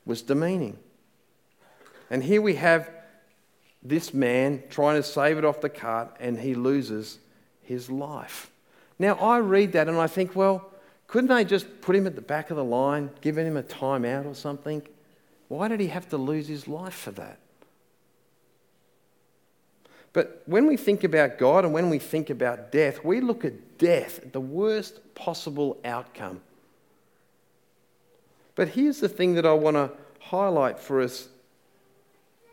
was 0.06 0.22
demeaning. 0.22 0.78
And 2.10 2.24
here 2.24 2.42
we 2.42 2.56
have 2.56 2.90
this 3.82 4.14
man 4.14 4.64
trying 4.70 4.96
to 4.96 5.04
save 5.04 5.38
it 5.38 5.46
off 5.46 5.62
the 5.62 5.70
cart, 5.70 6.16
and 6.20 6.40
he 6.40 6.56
loses 6.56 7.20
his 7.62 7.90
life. 7.90 8.50
Now, 9.00 9.16
I 9.16 9.40
read 9.40 9.74
that 9.74 9.88
and 9.88 9.98
I 9.98 10.08
think, 10.08 10.36
well, 10.36 10.70
couldn't 11.08 11.30
they 11.30 11.44
just 11.44 11.82
put 11.82 11.96
him 11.96 12.08
at 12.08 12.16
the 12.16 12.22
back 12.22 12.50
of 12.50 12.58
the 12.58 12.64
line, 12.64 13.10
giving 13.22 13.46
him 13.46 13.58
a 13.58 13.64
timeout 13.64 14.26
or 14.26 14.36
something? 14.36 14.82
Why 15.48 15.68
did 15.68 15.80
he 15.80 15.88
have 15.88 16.10
to 16.10 16.18
lose 16.18 16.48
his 16.48 16.68
life 16.68 16.94
for 16.94 17.12
that? 17.12 17.40
But 20.14 20.44
when 20.46 20.68
we 20.68 20.78
think 20.78 21.04
about 21.04 21.38
God 21.40 21.66
and 21.66 21.74
when 21.74 21.90
we 21.90 22.00
think 22.00 22.30
about 22.30 22.72
death, 22.72 23.04
we 23.04 23.20
look 23.20 23.44
at 23.44 23.78
death, 23.80 24.32
the 24.32 24.40
worst 24.40 25.00
possible 25.16 25.78
outcome. 25.84 26.42
But 28.56 28.70
here's 28.70 29.00
the 29.00 29.10
thing 29.10 29.36
that 29.36 29.46
I 29.46 29.54
want 29.54 29.76
to 29.76 29.92
highlight 30.20 30.80
for 30.80 31.02
us 31.02 31.28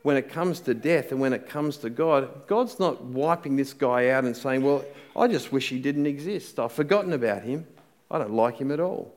when 0.02 0.16
it 0.16 0.30
comes 0.30 0.60
to 0.60 0.74
death 0.74 1.12
and 1.12 1.20
when 1.20 1.32
it 1.32 1.48
comes 1.48 1.76
to 1.78 1.90
God. 1.90 2.46
God's 2.46 2.78
not 2.78 3.04
wiping 3.04 3.56
this 3.56 3.72
guy 3.72 4.08
out 4.08 4.24
and 4.24 4.36
saying, 4.36 4.62
Well, 4.62 4.84
I 5.14 5.28
just 5.28 5.52
wish 5.52 5.68
he 5.68 5.78
didn't 5.78 6.06
exist. 6.06 6.58
I've 6.58 6.72
forgotten 6.72 7.12
about 7.12 7.42
him. 7.42 7.66
I 8.10 8.18
don't 8.18 8.32
like 8.32 8.58
him 8.58 8.70
at 8.70 8.80
all. 8.80 9.14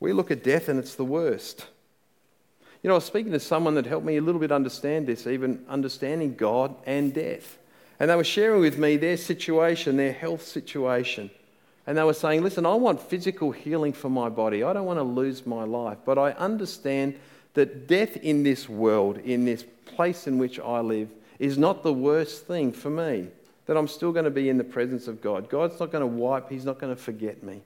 We 0.00 0.12
look 0.12 0.30
at 0.30 0.42
death 0.42 0.68
and 0.68 0.78
it's 0.78 0.96
the 0.96 1.04
worst. 1.04 1.66
You 2.82 2.88
know, 2.88 2.94
I 2.94 2.98
was 2.98 3.04
speaking 3.04 3.32
to 3.32 3.40
someone 3.40 3.74
that 3.76 3.86
helped 3.86 4.04
me 4.04 4.18
a 4.18 4.20
little 4.20 4.40
bit 4.40 4.52
understand 4.52 5.06
this, 5.06 5.26
even 5.26 5.64
understanding 5.68 6.34
God 6.34 6.74
and 6.84 7.14
death. 7.14 7.56
And 7.98 8.10
they 8.10 8.16
were 8.16 8.24
sharing 8.24 8.60
with 8.60 8.76
me 8.76 8.98
their 8.98 9.16
situation, 9.16 9.96
their 9.96 10.12
health 10.12 10.42
situation. 10.42 11.30
And 11.86 11.98
they 11.98 12.02
were 12.02 12.14
saying, 12.14 12.42
listen, 12.42 12.64
I 12.64 12.74
want 12.74 13.00
physical 13.00 13.50
healing 13.50 13.92
for 13.92 14.08
my 14.08 14.28
body. 14.28 14.62
I 14.62 14.72
don't 14.72 14.86
want 14.86 14.98
to 14.98 15.04
lose 15.04 15.46
my 15.46 15.64
life. 15.64 15.98
But 16.04 16.18
I 16.18 16.32
understand 16.32 17.18
that 17.54 17.86
death 17.86 18.16
in 18.16 18.42
this 18.42 18.68
world, 18.68 19.18
in 19.18 19.44
this 19.44 19.64
place 19.84 20.26
in 20.26 20.38
which 20.38 20.58
I 20.58 20.80
live, 20.80 21.10
is 21.38 21.58
not 21.58 21.82
the 21.82 21.92
worst 21.92 22.46
thing 22.46 22.72
for 22.72 22.90
me 22.90 23.28
that 23.66 23.76
I'm 23.76 23.88
still 23.88 24.12
going 24.12 24.24
to 24.24 24.30
be 24.30 24.48
in 24.48 24.58
the 24.58 24.64
presence 24.64 25.08
of 25.08 25.20
God. 25.20 25.48
God's 25.48 25.78
not 25.80 25.90
going 25.90 26.02
to 26.02 26.06
wipe, 26.06 26.50
He's 26.50 26.64
not 26.64 26.78
going 26.78 26.94
to 26.94 27.00
forget 27.00 27.42
me. 27.42 27.62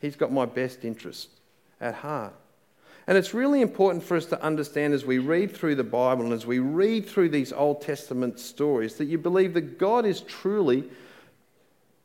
He's 0.00 0.16
got 0.16 0.32
my 0.32 0.44
best 0.44 0.84
interest 0.84 1.28
at 1.80 1.94
heart. 1.94 2.34
And 3.06 3.16
it's 3.16 3.32
really 3.32 3.60
important 3.60 4.02
for 4.02 4.16
us 4.16 4.26
to 4.26 4.42
understand 4.42 4.92
as 4.92 5.04
we 5.04 5.18
read 5.18 5.54
through 5.56 5.76
the 5.76 5.84
Bible 5.84 6.24
and 6.24 6.32
as 6.32 6.44
we 6.44 6.58
read 6.58 7.08
through 7.08 7.28
these 7.28 7.52
Old 7.52 7.80
Testament 7.80 8.40
stories 8.40 8.96
that 8.96 9.04
you 9.04 9.16
believe 9.16 9.54
that 9.54 9.78
God 9.78 10.04
is 10.04 10.22
truly 10.22 10.84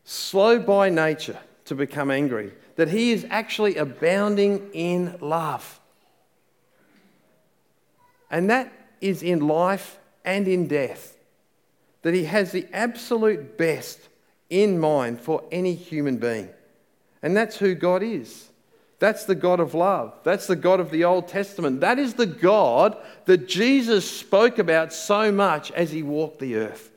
slow 0.04 0.60
by 0.60 0.90
nature 0.90 1.40
to 1.72 1.76
become 1.76 2.12
angry, 2.12 2.52
that 2.76 2.90
He 2.90 3.14
is 3.14 3.26
actually 3.30 3.78
abounding 3.78 4.72
in 4.74 5.18
love. 5.22 5.80
And 8.30 8.50
that 8.50 8.70
is 9.00 9.24
in 9.24 9.48
life 9.48 9.98
and 10.26 10.50
in 10.50 10.68
death 10.68 11.18
that 12.02 12.14
He 12.14 12.26
has 12.26 12.52
the 12.52 12.68
absolute 12.74 13.58
best 13.58 14.10
in 14.50 14.80
mind 14.80 15.22
for 15.22 15.46
any 15.50 15.74
human 15.74 16.18
being. 16.18 16.50
And 17.24 17.38
that's 17.38 17.56
who 17.56 17.74
God 17.74 18.04
is. 18.04 18.50
That's 19.00 19.24
the 19.24 19.36
God 19.36 19.62
of 19.62 19.74
love. 19.74 20.14
That's 20.24 20.48
the 20.48 20.58
God 20.58 20.82
of 20.82 20.92
the 20.92 21.06
Old 21.06 21.30
Testament. 21.30 21.80
That 21.80 22.00
is 22.00 22.16
the 22.16 22.26
God 22.26 22.98
that 23.26 23.48
Jesus 23.48 24.10
spoke 24.10 24.60
about 24.60 24.92
so 24.92 25.32
much 25.32 25.72
as 25.72 25.90
he 25.90 26.04
walked 26.04 26.40
the 26.40 26.58
earth. 26.58 26.92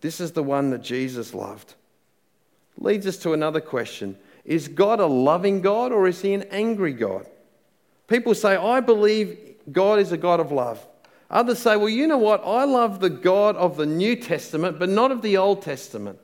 This 0.00 0.20
is 0.20 0.30
the 0.30 0.44
one 0.44 0.70
that 0.70 0.82
Jesus 0.82 1.34
loved. 1.34 1.74
Leads 2.80 3.06
us 3.06 3.16
to 3.18 3.32
another 3.32 3.60
question 3.60 4.16
Is 4.44 4.68
God 4.68 5.00
a 5.00 5.06
loving 5.06 5.60
God 5.60 5.92
or 5.92 6.06
is 6.06 6.22
he 6.22 6.32
an 6.32 6.44
angry 6.50 6.92
God? 6.92 7.26
People 8.06 8.34
say, 8.34 8.56
I 8.56 8.80
believe 8.80 9.56
God 9.70 9.98
is 9.98 10.12
a 10.12 10.16
God 10.16 10.40
of 10.40 10.50
love. 10.50 10.84
Others 11.30 11.58
say, 11.58 11.76
well, 11.76 11.90
you 11.90 12.06
know 12.06 12.16
what? 12.16 12.42
I 12.44 12.64
love 12.64 13.00
the 13.00 13.10
God 13.10 13.54
of 13.56 13.76
the 13.76 13.84
New 13.84 14.16
Testament, 14.16 14.78
but 14.78 14.88
not 14.88 15.10
of 15.10 15.20
the 15.20 15.36
Old 15.36 15.60
Testament. 15.60 16.18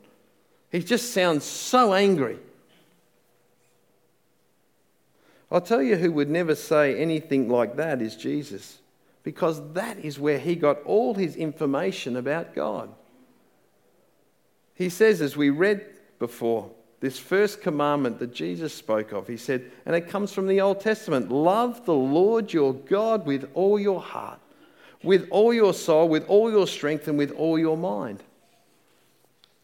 He 0.73 0.83
just 0.83 1.13
sounds 1.13 1.45
so 1.45 1.93
angry. 1.93 2.39
I'll 5.53 5.61
tell 5.61 5.83
you 5.83 5.97
who 5.97 6.11
would 6.13 6.31
never 6.31 6.55
say 6.55 6.99
anything 6.99 7.51
like 7.51 7.77
that 7.77 8.01
is 8.01 8.17
Jesus, 8.17 8.79
because 9.23 9.75
that 9.75 9.99
is 9.99 10.19
where 10.19 10.39
he 10.39 10.57
got 10.57 10.83
all 10.85 11.15
his 11.15 11.37
information 11.37 12.17
about 12.17 12.55
God. 12.55 12.89
He 14.75 14.89
says, 14.89 15.21
as 15.21 15.37
we 15.37 15.51
read 15.51 15.87
before, 16.19 16.71
this 17.01 17.19
first 17.19 17.61
commandment 17.61 18.19
that 18.19 18.33
Jesus 18.33 18.73
spoke 18.73 19.13
of, 19.13 19.27
he 19.27 19.37
said, 19.37 19.71
and 19.85 19.95
it 19.95 20.09
comes 20.09 20.33
from 20.33 20.47
the 20.47 20.61
Old 20.61 20.81
Testament 20.81 21.31
love 21.31 21.85
the 21.85 21.95
Lord 21.95 22.53
your 22.53 22.73
God 22.73 23.27
with 23.27 23.51
all 23.55 23.79
your 23.79 24.01
heart 24.01 24.41
with 25.05 25.29
all 25.31 25.53
your 25.53 25.75
soul, 25.75 26.09
with 26.09 26.27
all 26.27 26.51
your 26.51 26.67
strength, 26.67 27.07
and 27.07 27.19
with 27.19 27.31
all 27.33 27.59
your 27.59 27.77
mind. 27.77 28.23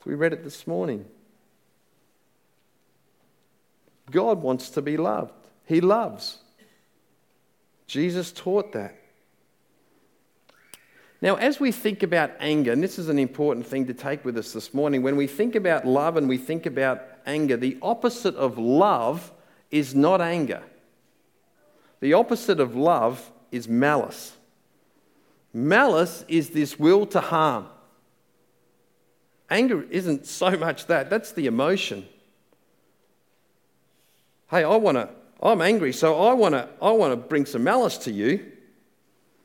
We 0.05 0.15
read 0.15 0.33
it 0.33 0.45
this 0.45 0.67
morning. 0.67 1.07
God 4.11 4.43
wants 4.43 4.71
to 4.71 4.83
be 4.83 4.97
loved, 4.97 5.33
He 5.65 5.81
loves. 5.81 6.39
Jesus 7.87 8.31
taught 8.31 8.73
that. 8.73 8.97
Now, 11.23 11.35
as 11.35 11.61
we 11.61 11.71
think 11.71 12.03
about 12.03 12.33
anger, 12.41 12.73
and 12.73 12.83
this 12.83 12.99
is 12.99 13.11
an 13.11 13.19
important 13.19 13.67
thing 13.67 13.87
to 13.87 13.95
take 13.95 14.25
with 14.25 14.39
us 14.39 14.53
this 14.53 14.73
morning, 14.73 15.03
when 15.03 15.17
we 15.17 15.27
think 15.27 15.55
about 15.55 15.87
love 15.87 16.17
and 16.17 16.29
we 16.29 16.39
think 16.39 16.65
about 16.65 17.03
anger, 17.27 17.59
the 17.59 17.77
opposite 17.83 18.35
of 18.37 18.57
love 18.57 19.31
is 19.71 19.95
not 19.95 20.23
anger. 20.23 20.63
The 22.01 22.15
opposite 22.15 22.59
of 22.59 22.75
love 22.75 23.31
is 23.53 23.69
malice. 23.69 24.35
Malice 25.53 26.25
is 26.27 26.51
this 26.51 26.79
will 26.79 27.05
to 27.07 27.21
harm. 27.21 27.67
Anger 29.51 29.83
isn't 29.91 30.27
so 30.27 30.57
much 30.57 30.87
that, 30.87 31.11
that's 31.11 31.33
the 31.33 31.47
emotion. 31.47 32.09
Hey, 34.49 34.65
I 34.65 34.77
want 34.77 34.97
to, 34.97 35.11
I'm 35.43 35.61
angry, 35.61 35.93
so 35.93 36.23
I 36.23 36.33
want 36.33 36.55
to, 36.55 36.69
I 36.81 36.93
want 36.93 37.13
to 37.13 37.17
bring 37.17 37.45
some 37.45 37.65
malice 37.65 37.99
to 37.99 38.13
you. 38.13 38.53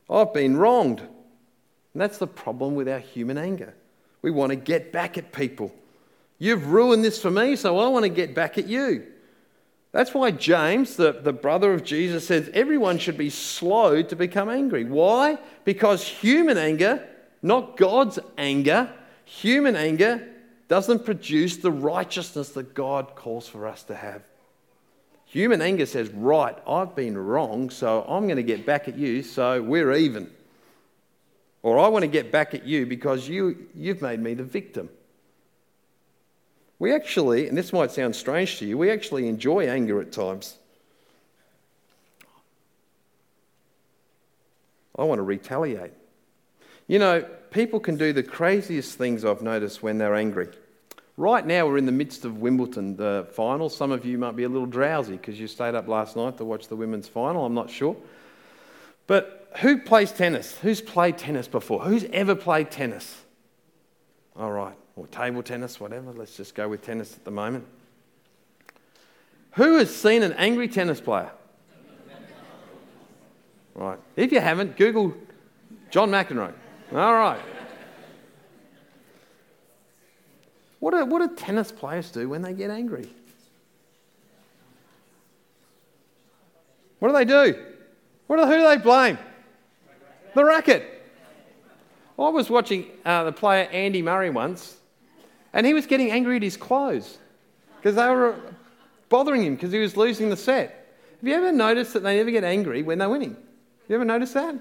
I've 0.10 0.34
been 0.34 0.56
wronged. 0.56 1.02
And 1.96 2.02
that's 2.02 2.18
the 2.18 2.28
problem 2.28 2.76
with 2.76 2.90
our 2.90 3.00
human 3.00 3.38
anger. 3.38 3.74
We 4.22 4.30
want 4.30 4.50
to 4.50 4.58
get 4.58 4.92
back 4.92 5.18
at 5.18 5.32
people. 5.32 5.74
You've 6.38 6.68
ruined 6.68 7.06
this 7.06 7.22
for 7.22 7.32
me, 7.32 7.56
so 7.56 7.80
I 7.80 7.88
want 7.88 8.04
to 8.04 8.10
get 8.10 8.36
back 8.36 8.58
at 8.58 8.68
you. 8.68 9.06
That's 9.94 10.14
why 10.14 10.32
James, 10.32 10.98
the, 10.98 11.14
the 11.14 11.32
brother 11.32 11.74
of 11.74 11.86
Jesus, 11.86 12.28
says 12.28 12.52
everyone 12.54 12.98
should 12.98 13.18
be 13.18 13.30
slow 13.30 14.02
to 14.02 14.16
become 14.18 14.50
angry. 14.50 14.84
Why? 14.84 15.38
Because 15.64 16.06
human 16.06 16.58
anger, 16.58 17.08
not 17.42 17.78
God's 17.78 18.20
anger, 18.38 18.92
human 19.24 19.78
anger 19.78 20.28
doesn't 20.68 21.06
produce 21.06 21.56
the 21.56 21.72
righteousness 21.72 22.50
that 22.50 22.74
God 22.74 23.16
calls 23.16 23.48
for 23.48 23.66
us 23.68 23.84
to 23.84 23.96
have. 23.96 24.22
Human 25.28 25.62
anger 25.62 25.86
says, 25.86 26.10
Right, 26.10 26.58
I've 26.68 26.94
been 26.94 27.18
wrong, 27.18 27.70
so 27.70 28.04
I'm 28.06 28.26
going 28.26 28.36
to 28.36 28.44
get 28.44 28.66
back 28.66 28.90
at 28.90 28.98
you, 28.98 29.24
so 29.24 29.62
we're 29.62 29.94
even. 29.94 30.30
Or 31.66 31.80
I 31.80 31.88
want 31.88 32.04
to 32.04 32.08
get 32.08 32.32
back 32.32 32.54
at 32.54 32.68
you 32.68 32.86
because 32.86 33.28
you, 33.28 33.66
you've 33.74 34.00
made 34.00 34.20
me 34.20 34.36
the 34.36 34.44
victim. 34.44 34.88
We 36.78 36.94
actually, 36.94 37.48
and 37.48 37.58
this 37.58 37.74
might 37.74 37.90
sound 37.90 38.16
strange 38.16 38.60
to 38.60 38.68
you, 38.68 38.78
we 38.78 38.92
actually 38.92 39.28
enjoy 39.28 39.68
anger 39.68 40.00
at 40.00 40.12
times. 40.12 40.60
I 44.96 45.06
want 45.06 45.18
to 45.18 45.24
retaliate. 45.24 45.94
You 46.86 47.00
know, 47.00 47.26
people 47.50 47.80
can 47.80 47.98
do 47.98 48.14
the 48.14 48.22
craziest 48.22 48.96
things 49.00 49.26
I've 49.26 49.42
noticed 49.42 49.82
when 49.82 49.98
they're 49.98 50.14
angry. 50.14 50.50
Right 51.18 51.48
now, 51.48 51.66
we're 51.66 51.80
in 51.80 51.88
the 51.88 51.92
midst 51.92 52.26
of 52.26 52.42
Wimbledon, 52.42 52.96
the 52.96 53.28
final. 53.32 53.70
Some 53.70 53.92
of 53.92 54.06
you 54.06 54.20
might 54.20 54.36
be 54.36 54.44
a 54.44 54.50
little 54.50 54.68
drowsy 54.68 55.14
because 55.14 55.40
you 55.40 55.48
stayed 55.48 55.74
up 55.74 55.88
last 55.88 56.16
night 56.16 56.38
to 56.38 56.46
watch 56.46 56.68
the 56.68 56.76
women's 56.76 57.08
final. 57.08 57.44
I'm 57.44 57.56
not 57.56 57.72
sure. 57.72 57.98
But 59.08 59.50
who 59.60 59.78
plays 59.78 60.12
tennis? 60.12 60.58
Who's 60.60 60.82
played 60.82 61.18
tennis 61.18 61.48
before? 61.48 61.82
Who's 61.82 62.06
ever 62.06 62.36
played 62.36 62.72
tennis? 62.72 63.22
All 64.36 64.52
right. 64.52 64.76
Or 64.96 65.08
table 65.08 65.44
tennis, 65.44 65.80
whatever. 65.80 66.12
Let's 66.12 66.36
just 66.36 66.56
go 66.56 66.68
with 66.68 66.82
tennis 66.82 67.16
at 67.16 67.24
the 67.24 67.32
moment. 67.32 67.66
Who 69.52 69.78
has 69.78 69.96
seen 69.96 70.24
an 70.24 70.34
angry 70.34 70.68
tennis 70.68 71.00
player? 71.00 71.32
Right. 73.74 74.00
If 74.16 74.32
you 74.32 74.40
haven't, 74.40 74.78
Google 74.78 75.14
John 75.90 76.10
McEnroe. 76.10 76.54
All 76.94 77.14
right. 77.14 77.42
What 80.80 80.92
do, 80.92 81.06
what 81.06 81.20
do 81.20 81.36
tennis 81.36 81.72
players 81.72 82.12
do 82.12 82.30
when 82.30 82.42
they 82.42 82.54
get 82.54 82.70
angry? 82.70 83.10
What 87.00 87.10
do 87.10 87.14
they 87.14 87.26
do? 87.26 87.75
What 88.28 88.40
who 88.40 88.56
do 88.56 88.64
they 88.64 88.78
blame? 88.78 89.18
The 90.34 90.44
racket. 90.44 90.92
I 92.18 92.30
was 92.30 92.50
watching 92.50 92.86
uh, 93.04 93.26
the 93.26 93.32
player 93.32 93.68
Andy 93.72 94.02
Murray 94.02 94.30
once, 94.30 94.78
and 95.54 95.66
he 95.66 95.74
was 95.74 95.86
getting 95.86 96.12
angry 96.12 96.38
at 96.38 96.44
his 96.44 96.58
clothes 96.58 97.18
because 97.78 97.96
they 97.96 98.10
were 98.10 98.36
bothering 99.10 99.44
him 99.44 99.56
because 99.56 99.72
he 99.72 99.80
was 99.80 99.98
losing 99.98 100.30
the 100.30 100.38
set. 100.38 100.88
Have 101.20 101.28
you 101.28 101.36
ever 101.36 101.52
noticed 101.52 101.94
that 101.94 102.04
they 102.04 102.18
never 102.18 102.32
get 102.32 102.44
angry 102.44 102.84
when 102.84 102.98
they're 102.98 103.10
winning? 103.10 103.36
You 103.88 103.96
ever 103.96 104.06
noticed 104.06 104.34
that? 104.34 104.56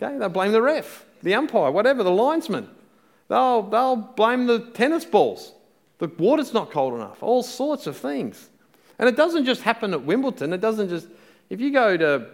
Okay, 0.00 0.18
they 0.18 0.28
blame 0.28 0.52
the 0.52 0.62
ref, 0.62 1.04
the 1.22 1.34
umpire, 1.34 1.70
whatever, 1.70 2.02
the 2.02 2.10
linesman. 2.10 2.68
They'll, 3.28 3.62
they'll 3.62 3.96
blame 3.96 4.46
the 4.46 4.60
tennis 4.72 5.04
balls. 5.04 5.52
The 5.98 6.08
water's 6.18 6.52
not 6.52 6.70
cold 6.70 6.94
enough, 6.94 7.22
all 7.22 7.42
sorts 7.42 7.86
of 7.86 7.96
things. 7.96 8.50
And 8.98 9.08
it 9.08 9.16
doesn't 9.16 9.44
just 9.44 9.62
happen 9.62 9.92
at 9.92 10.02
Wimbledon. 10.02 10.52
It 10.52 10.60
doesn't 10.60 10.88
just, 10.88 11.08
if 11.50 11.60
you 11.60 11.72
go 11.72 11.96
to 11.96 12.28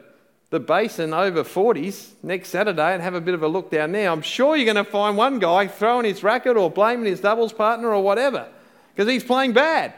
the 0.50 0.60
basin 0.60 1.14
over 1.14 1.44
40s 1.44 2.10
next 2.22 2.48
Saturday 2.48 2.92
and 2.92 3.02
have 3.02 3.14
a 3.14 3.20
bit 3.20 3.34
of 3.34 3.42
a 3.42 3.48
look 3.48 3.70
down 3.70 3.92
there, 3.92 4.10
I'm 4.10 4.22
sure 4.22 4.56
you're 4.56 4.72
going 4.72 4.84
to 4.84 4.90
find 4.90 5.16
one 5.16 5.38
guy 5.38 5.68
throwing 5.68 6.04
his 6.04 6.22
racket 6.22 6.56
or 6.56 6.70
blaming 6.70 7.06
his 7.06 7.20
doubles 7.20 7.52
partner 7.52 7.94
or 7.94 8.02
whatever 8.02 8.48
because 8.94 9.10
he's 9.10 9.24
playing 9.24 9.52
bad. 9.52 9.94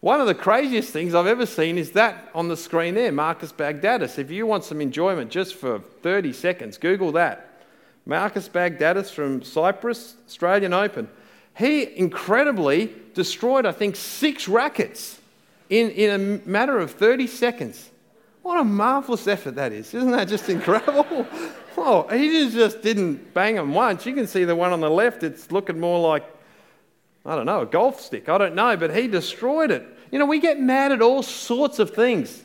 One 0.00 0.20
of 0.20 0.26
the 0.26 0.34
craziest 0.34 0.90
things 0.92 1.14
I've 1.14 1.26
ever 1.26 1.46
seen 1.46 1.78
is 1.78 1.92
that 1.92 2.30
on 2.34 2.48
the 2.48 2.56
screen 2.56 2.94
there, 2.94 3.10
Marcus 3.10 3.50
Baghdatis. 3.50 4.18
If 4.18 4.30
you 4.30 4.46
want 4.46 4.62
some 4.64 4.80
enjoyment 4.82 5.30
just 5.30 5.54
for 5.54 5.80
30 6.02 6.34
seconds, 6.34 6.76
Google 6.76 7.12
that. 7.12 7.62
Marcus 8.04 8.48
Baghdatis 8.48 9.10
from 9.10 9.42
Cyprus, 9.42 10.14
Australian 10.26 10.74
Open. 10.74 11.08
He 11.56 11.96
incredibly 11.96 12.92
destroyed, 13.14 13.64
I 13.64 13.72
think, 13.72 13.96
six 13.96 14.46
rackets 14.46 15.18
in, 15.70 15.90
in 15.90 16.10
a 16.10 16.48
matter 16.48 16.78
of 16.78 16.92
30 16.92 17.26
seconds. 17.26 17.90
What 18.46 18.60
a 18.60 18.64
marvelous 18.64 19.26
effort 19.26 19.56
that 19.56 19.72
is. 19.72 19.92
Isn't 19.92 20.12
that 20.12 20.28
just 20.28 20.48
incredible? 20.48 21.26
oh, 21.76 22.06
he 22.06 22.48
just 22.48 22.80
didn't 22.80 23.34
bang 23.34 23.56
them 23.56 23.74
once. 23.74 24.06
You 24.06 24.14
can 24.14 24.28
see 24.28 24.44
the 24.44 24.54
one 24.54 24.72
on 24.72 24.78
the 24.78 24.88
left, 24.88 25.24
it's 25.24 25.50
looking 25.50 25.80
more 25.80 25.98
like, 25.98 26.24
I 27.24 27.34
don't 27.34 27.46
know, 27.46 27.62
a 27.62 27.66
golf 27.66 28.00
stick. 28.00 28.28
I 28.28 28.38
don't 28.38 28.54
know, 28.54 28.76
but 28.76 28.94
he 28.94 29.08
destroyed 29.08 29.72
it. 29.72 29.84
You 30.12 30.20
know, 30.20 30.26
we 30.26 30.38
get 30.38 30.60
mad 30.60 30.92
at 30.92 31.02
all 31.02 31.24
sorts 31.24 31.80
of 31.80 31.90
things. 31.90 32.44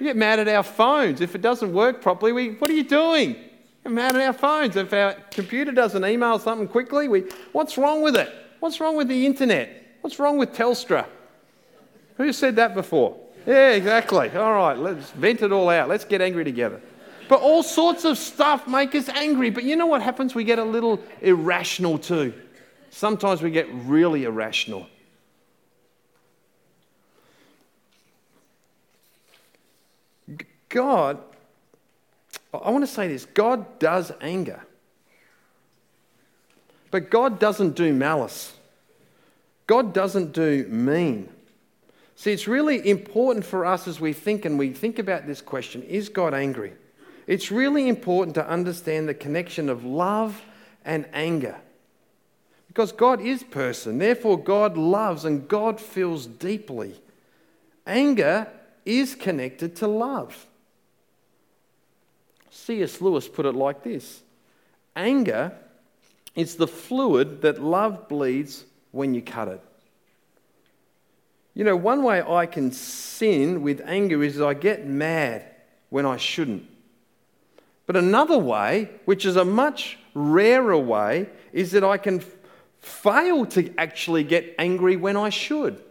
We 0.00 0.06
get 0.06 0.16
mad 0.16 0.38
at 0.38 0.48
our 0.48 0.62
phones. 0.62 1.20
If 1.20 1.34
it 1.34 1.42
doesn't 1.42 1.70
work 1.70 2.00
properly, 2.00 2.32
we, 2.32 2.52
what 2.52 2.70
are 2.70 2.74
you 2.74 2.84
doing? 2.84 3.34
We 3.34 3.82
get 3.84 3.92
mad 3.92 4.16
at 4.16 4.22
our 4.22 4.32
phones. 4.32 4.76
If 4.76 4.94
our 4.94 5.12
computer 5.30 5.72
doesn't 5.72 6.02
email 6.02 6.38
something 6.38 6.68
quickly, 6.68 7.06
we, 7.06 7.24
what's 7.52 7.76
wrong 7.76 8.00
with 8.00 8.16
it? 8.16 8.32
What's 8.60 8.80
wrong 8.80 8.96
with 8.96 9.08
the 9.08 9.26
internet? 9.26 9.98
What's 10.00 10.18
wrong 10.18 10.38
with 10.38 10.54
Telstra? 10.54 11.04
Who 12.16 12.32
said 12.32 12.56
that 12.56 12.72
before? 12.72 13.27
Yeah, 13.48 13.70
exactly. 13.70 14.28
All 14.36 14.52
right, 14.52 14.76
let's 14.76 15.10
vent 15.12 15.40
it 15.40 15.52
all 15.52 15.70
out. 15.70 15.88
Let's 15.88 16.04
get 16.04 16.20
angry 16.20 16.44
together. 16.44 16.82
But 17.30 17.40
all 17.40 17.62
sorts 17.62 18.04
of 18.04 18.18
stuff 18.18 18.68
make 18.68 18.94
us 18.94 19.08
angry. 19.08 19.48
But 19.48 19.64
you 19.64 19.74
know 19.74 19.86
what 19.86 20.02
happens? 20.02 20.34
We 20.34 20.44
get 20.44 20.58
a 20.58 20.64
little 20.64 21.00
irrational 21.22 21.98
too. 21.98 22.34
Sometimes 22.90 23.40
we 23.40 23.50
get 23.50 23.66
really 23.72 24.24
irrational. 24.24 24.86
God, 30.68 31.18
I 32.52 32.70
want 32.70 32.82
to 32.82 32.92
say 32.92 33.08
this 33.08 33.24
God 33.24 33.78
does 33.78 34.12
anger. 34.20 34.60
But 36.90 37.08
God 37.08 37.38
doesn't 37.38 37.76
do 37.76 37.94
malice. 37.94 38.52
God 39.66 39.94
doesn't 39.94 40.34
do 40.34 40.66
mean. 40.68 41.30
See, 42.18 42.32
it's 42.32 42.48
really 42.48 42.90
important 42.90 43.44
for 43.44 43.64
us 43.64 43.86
as 43.86 44.00
we 44.00 44.12
think 44.12 44.44
and 44.44 44.58
we 44.58 44.70
think 44.70 44.98
about 44.98 45.28
this 45.28 45.40
question 45.40 45.84
is 45.84 46.08
God 46.08 46.34
angry? 46.34 46.72
It's 47.28 47.52
really 47.52 47.88
important 47.88 48.34
to 48.34 48.48
understand 48.48 49.08
the 49.08 49.14
connection 49.14 49.68
of 49.68 49.84
love 49.84 50.42
and 50.84 51.06
anger. 51.12 51.54
Because 52.66 52.90
God 52.90 53.20
is 53.20 53.44
person, 53.44 53.98
therefore, 53.98 54.36
God 54.36 54.76
loves 54.76 55.24
and 55.24 55.46
God 55.46 55.80
feels 55.80 56.26
deeply. 56.26 57.00
Anger 57.86 58.48
is 58.84 59.14
connected 59.14 59.76
to 59.76 59.86
love. 59.86 60.44
C.S. 62.50 63.00
Lewis 63.00 63.28
put 63.28 63.46
it 63.46 63.54
like 63.54 63.84
this 63.84 64.24
Anger 64.96 65.52
is 66.34 66.56
the 66.56 66.66
fluid 66.66 67.42
that 67.42 67.62
love 67.62 68.08
bleeds 68.08 68.64
when 68.90 69.14
you 69.14 69.22
cut 69.22 69.46
it. 69.46 69.62
You 71.58 71.64
know, 71.64 71.74
one 71.74 72.04
way 72.04 72.22
I 72.22 72.46
can 72.46 72.70
sin 72.70 73.62
with 73.62 73.82
anger 73.84 74.22
is 74.22 74.40
I 74.40 74.54
get 74.54 74.86
mad 74.86 75.44
when 75.90 76.06
I 76.06 76.16
shouldn't. 76.16 76.64
But 77.84 77.96
another 77.96 78.38
way, 78.38 78.90
which 79.06 79.26
is 79.26 79.34
a 79.34 79.44
much 79.44 79.98
rarer 80.14 80.78
way, 80.78 81.28
is 81.52 81.72
that 81.72 81.82
I 81.82 81.98
can 81.98 82.22
fail 82.78 83.44
to 83.46 83.74
actually 83.76 84.22
get 84.22 84.54
angry 84.56 84.94
when 84.94 85.16
I 85.16 85.30
should. 85.30 85.82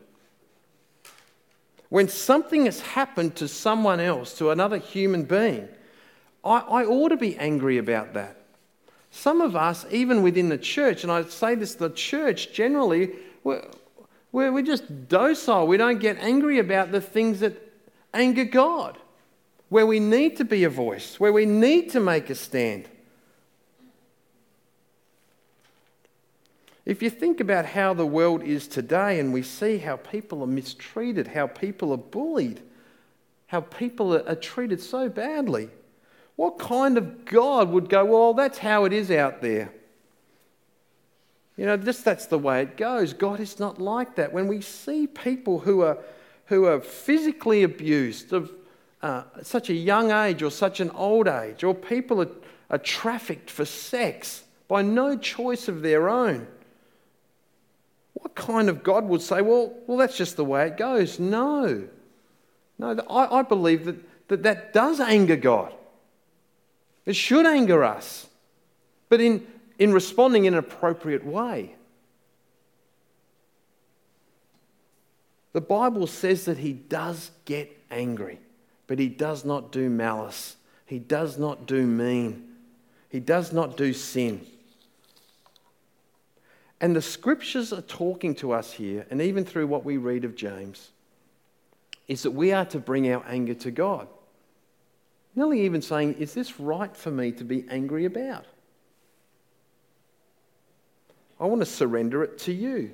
When 1.89 2.07
something 2.07 2.63
has 2.63 2.79
happened 2.79 3.35
to 3.35 3.49
someone 3.49 3.99
else, 3.99 4.37
to 4.37 4.51
another 4.51 4.77
human 4.77 5.23
being, 5.23 5.67
I, 6.45 6.59
I 6.59 6.85
ought 6.85 7.09
to 7.09 7.17
be 7.17 7.35
angry 7.35 7.77
about 7.77 8.13
that. 8.13 8.37
Some 9.11 9.41
of 9.41 9.53
us, 9.53 9.85
even 9.91 10.23
within 10.23 10.47
the 10.47 10.57
church, 10.57 11.03
and 11.03 11.11
I 11.11 11.23
say 11.23 11.55
this, 11.55 11.75
the 11.75 11.89
church 11.89 12.53
generally, 12.53 13.11
we're, 14.37 14.51
we're 14.51 14.61
just 14.61 15.09
docile. 15.09 15.65
We 15.65 15.77
don't 15.77 15.99
get 15.99 16.19
angry 16.19 16.59
about 16.59 16.91
the 16.91 17.01
things 17.01 17.39
that 17.39 17.59
anger 18.13 18.45
God, 18.45 18.99
where 19.69 19.87
we 19.87 19.99
need 19.99 20.37
to 20.37 20.45
be 20.45 20.63
a 20.63 20.69
voice, 20.69 21.19
where 21.19 21.33
we 21.33 21.47
need 21.47 21.89
to 21.91 21.99
make 21.99 22.29
a 22.29 22.35
stand. 22.35 22.87
If 26.85 27.01
you 27.01 27.09
think 27.09 27.39
about 27.39 27.65
how 27.65 27.95
the 27.95 28.05
world 28.05 28.43
is 28.43 28.67
today 28.67 29.19
and 29.19 29.33
we 29.33 29.41
see 29.41 29.79
how 29.79 29.97
people 29.97 30.43
are 30.43 30.47
mistreated, 30.47 31.29
how 31.29 31.47
people 31.47 31.91
are 31.91 31.97
bullied, 31.97 32.61
how 33.47 33.61
people 33.61 34.13
are 34.15 34.35
treated 34.35 34.79
so 34.79 35.09
badly, 35.09 35.69
what 36.35 36.59
kind 36.59 36.95
of 36.95 37.25
God 37.25 37.71
would 37.71 37.89
go, 37.89 38.05
well, 38.05 38.35
that's 38.35 38.59
how 38.59 38.85
it 38.85 38.93
is 38.93 39.09
out 39.09 39.41
there? 39.41 39.73
You 41.57 41.65
know, 41.65 41.75
just 41.75 42.05
that's 42.05 42.27
the 42.27 42.37
way 42.37 42.61
it 42.61 42.77
goes. 42.77 43.13
God 43.13 43.39
is 43.39 43.59
not 43.59 43.81
like 43.81 44.15
that. 44.15 44.31
When 44.31 44.47
we 44.47 44.61
see 44.61 45.07
people 45.07 45.59
who 45.59 45.81
are, 45.81 45.97
who 46.45 46.65
are 46.65 46.79
physically 46.79 47.63
abused 47.63 48.31
of 48.31 48.51
uh, 49.01 49.23
such 49.41 49.69
a 49.69 49.73
young 49.73 50.11
age 50.11 50.43
or 50.43 50.51
such 50.51 50.79
an 50.79 50.91
old 50.91 51.27
age, 51.27 51.63
or 51.63 51.73
people 51.73 52.21
are, 52.21 52.29
are 52.69 52.77
trafficked 52.77 53.49
for 53.49 53.65
sex 53.65 54.43
by 54.67 54.83
no 54.83 55.17
choice 55.17 55.67
of 55.67 55.81
their 55.81 56.09
own. 56.09 56.47
What 58.13 58.35
kind 58.35 58.69
of 58.69 58.83
God 58.83 59.05
would 59.05 59.21
say, 59.21 59.41
well, 59.41 59.73
well 59.87 59.97
that's 59.97 60.17
just 60.17 60.37
the 60.37 60.45
way 60.45 60.67
it 60.67 60.77
goes? 60.77 61.19
No. 61.19 61.87
No, 62.77 62.95
I, 63.09 63.39
I 63.39 63.41
believe 63.41 63.85
that, 63.85 64.27
that 64.27 64.43
that 64.43 64.73
does 64.73 64.99
anger 64.99 65.35
God. 65.35 65.73
It 67.05 67.15
should 67.15 67.45
anger 67.45 67.83
us, 67.83 68.27
but 69.09 69.21
in, 69.21 69.47
in 69.79 69.93
responding 69.93 70.45
in 70.45 70.53
an 70.53 70.59
appropriate 70.59 71.25
way. 71.25 71.75
The 75.53 75.61
Bible 75.61 76.07
says 76.07 76.45
that 76.45 76.57
he 76.57 76.73
does 76.73 77.31
get 77.45 77.75
angry, 77.89 78.39
but 78.85 78.99
he 78.99 79.09
does 79.09 79.43
not 79.43 79.71
do 79.71 79.89
malice. 79.89 80.55
He 80.85 80.99
does 80.99 81.37
not 81.37 81.65
do 81.65 81.85
mean. 81.85 82.47
He 83.09 83.19
does 83.19 83.51
not 83.51 83.77
do 83.77 83.93
sin. 83.93 84.45
And 86.79 86.95
the 86.95 87.01
scriptures 87.01 87.73
are 87.73 87.81
talking 87.81 88.35
to 88.35 88.51
us 88.51 88.73
here, 88.73 89.07
and 89.09 89.21
even 89.21 89.45
through 89.45 89.67
what 89.67 89.83
we 89.83 89.97
read 89.97 90.25
of 90.25 90.35
James, 90.35 90.91
is 92.07 92.23
that 92.23 92.31
we 92.31 92.51
are 92.53 92.65
to 92.65 92.79
bring 92.79 93.11
our 93.11 93.25
anger 93.27 93.55
to 93.55 93.71
God. 93.71 94.07
Nearly 95.35 95.61
even 95.61 95.81
saying, 95.81 96.15
Is 96.15 96.33
this 96.33 96.59
right 96.59 96.95
for 96.95 97.11
me 97.11 97.31
to 97.33 97.43
be 97.43 97.65
angry 97.69 98.05
about? 98.05 98.45
I 101.39 101.45
want 101.45 101.61
to 101.61 101.65
surrender 101.65 102.23
it 102.23 102.37
to 102.39 102.53
you. 102.53 102.91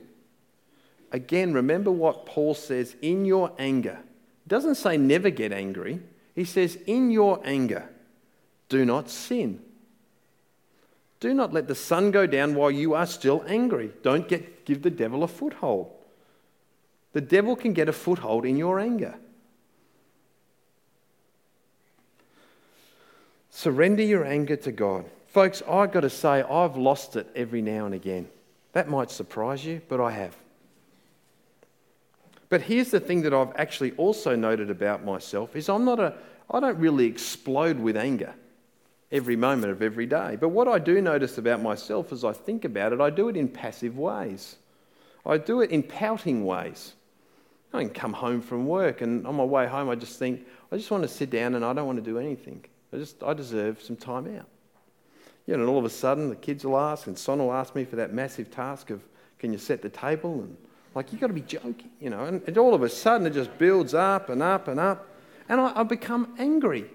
Again, 1.11 1.53
remember 1.53 1.91
what 1.91 2.25
Paul 2.25 2.53
says 2.53 2.95
in 3.01 3.25
your 3.25 3.51
anger. 3.59 3.99
He 4.43 4.49
doesn't 4.49 4.75
say 4.75 4.97
never 4.97 5.29
get 5.29 5.51
angry. 5.51 6.01
He 6.35 6.43
says, 6.43 6.77
in 6.87 7.11
your 7.11 7.39
anger, 7.45 7.87
do 8.67 8.85
not 8.85 9.09
sin. 9.09 9.61
Do 11.19 11.33
not 11.33 11.53
let 11.53 11.67
the 11.67 11.75
sun 11.75 12.11
go 12.11 12.25
down 12.25 12.55
while 12.55 12.71
you 12.71 12.95
are 12.95 13.05
still 13.05 13.45
angry. 13.47 13.91
Don't 14.01 14.27
get, 14.27 14.65
give 14.65 14.81
the 14.81 14.89
devil 14.89 15.23
a 15.23 15.27
foothold. 15.27 15.91
The 17.13 17.21
devil 17.21 17.55
can 17.55 17.73
get 17.73 17.87
a 17.87 17.93
foothold 17.93 18.45
in 18.45 18.57
your 18.57 18.79
anger. 18.79 19.15
Surrender 23.51 24.01
your 24.01 24.25
anger 24.25 24.55
to 24.55 24.71
God. 24.71 25.05
Folks, 25.27 25.61
I've 25.69 25.91
got 25.91 26.01
to 26.01 26.09
say, 26.09 26.41
I've 26.41 26.75
lost 26.75 27.15
it 27.15 27.27
every 27.35 27.61
now 27.61 27.85
and 27.85 27.93
again. 27.93 28.27
That 28.73 28.89
might 28.89 29.09
surprise 29.09 29.65
you, 29.65 29.81
but 29.87 30.01
I 30.01 30.11
have. 30.11 30.35
But 32.49 32.61
here's 32.61 32.91
the 32.91 32.99
thing 32.99 33.23
that 33.23 33.33
I've 33.33 33.53
actually 33.55 33.93
also 33.93 34.35
noted 34.35 34.69
about 34.69 35.03
myself 35.03 35.55
is 35.55 35.69
I'm 35.69 35.85
not 35.85 35.99
a 35.99 36.13
I 36.51 36.59
don't 36.59 36.77
really 36.77 37.05
explode 37.05 37.79
with 37.79 37.97
anger 37.97 38.33
every 39.11 39.35
moment 39.35 39.71
of 39.71 39.81
every 39.81 40.05
day. 40.05 40.37
But 40.39 40.49
what 40.49 40.67
I 40.67 40.79
do 40.79 41.01
notice 41.01 41.37
about 41.37 41.61
myself 41.61 42.11
as 42.11 42.23
I 42.23 42.33
think 42.33 42.65
about 42.65 42.93
it, 42.93 43.01
I 43.01 43.09
do 43.09 43.29
it 43.29 43.37
in 43.37 43.47
passive 43.47 43.97
ways. 43.97 44.57
I 45.25 45.37
do 45.37 45.61
it 45.61 45.71
in 45.71 45.83
pouting 45.83 46.45
ways. 46.45 46.93
I 47.73 47.81
can 47.81 47.89
come 47.89 48.13
home 48.13 48.41
from 48.41 48.67
work 48.67 49.01
and 49.01 49.25
on 49.25 49.35
my 49.35 49.43
way 49.43 49.65
home 49.67 49.89
I 49.89 49.95
just 49.95 50.19
think, 50.19 50.45
I 50.71 50.77
just 50.77 50.91
want 50.91 51.03
to 51.03 51.09
sit 51.09 51.29
down 51.29 51.55
and 51.55 51.65
I 51.65 51.73
don't 51.73 51.87
want 51.87 51.97
to 51.97 52.03
do 52.03 52.19
anything. 52.19 52.63
I 52.91 52.97
just 52.97 53.23
I 53.23 53.33
deserve 53.33 53.81
some 53.81 53.95
time 53.95 54.37
out. 54.37 54.47
You 55.45 55.55
know, 55.55 55.61
and 55.61 55.69
all 55.69 55.79
of 55.79 55.85
a 55.85 55.89
sudden 55.89 56.29
the 56.29 56.35
kids 56.35 56.65
will 56.65 56.77
ask 56.77 57.07
and 57.07 57.17
Son 57.17 57.39
will 57.39 57.53
ask 57.53 57.75
me 57.75 57.83
for 57.83 57.97
that 57.97 58.13
massive 58.13 58.49
task 58.49 58.89
of 58.89 59.03
can 59.39 59.51
you 59.51 59.57
set 59.57 59.81
the 59.81 59.89
table 59.89 60.41
and 60.41 60.55
like, 60.95 61.11
you've 61.11 61.21
got 61.21 61.27
to 61.27 61.33
be 61.33 61.41
joking, 61.41 61.89
you 61.99 62.09
know. 62.09 62.25
And, 62.25 62.41
and, 62.45 62.57
all 62.57 62.73
of 62.73 62.83
a 62.83 62.89
sudden, 62.89 63.25
it 63.25 63.33
just 63.33 63.57
builds 63.57 63.93
up 63.93 64.29
and 64.29 64.43
up 64.43 64.67
and 64.67 64.79
up. 64.79 65.07
And 65.49 65.59
I, 65.59 65.79
I 65.79 65.83
become 65.83 66.35
angry. 66.37 66.85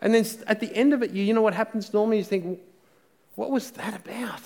And 0.00 0.14
then 0.14 0.26
at 0.46 0.60
the 0.60 0.74
end 0.74 0.92
of 0.92 1.02
it, 1.02 1.12
you, 1.12 1.22
you 1.22 1.32
know 1.32 1.42
what 1.42 1.54
happens 1.54 1.92
normally? 1.92 2.18
You 2.18 2.24
think, 2.24 2.60
what 3.36 3.50
was 3.50 3.70
that 3.72 3.94
about? 3.94 4.40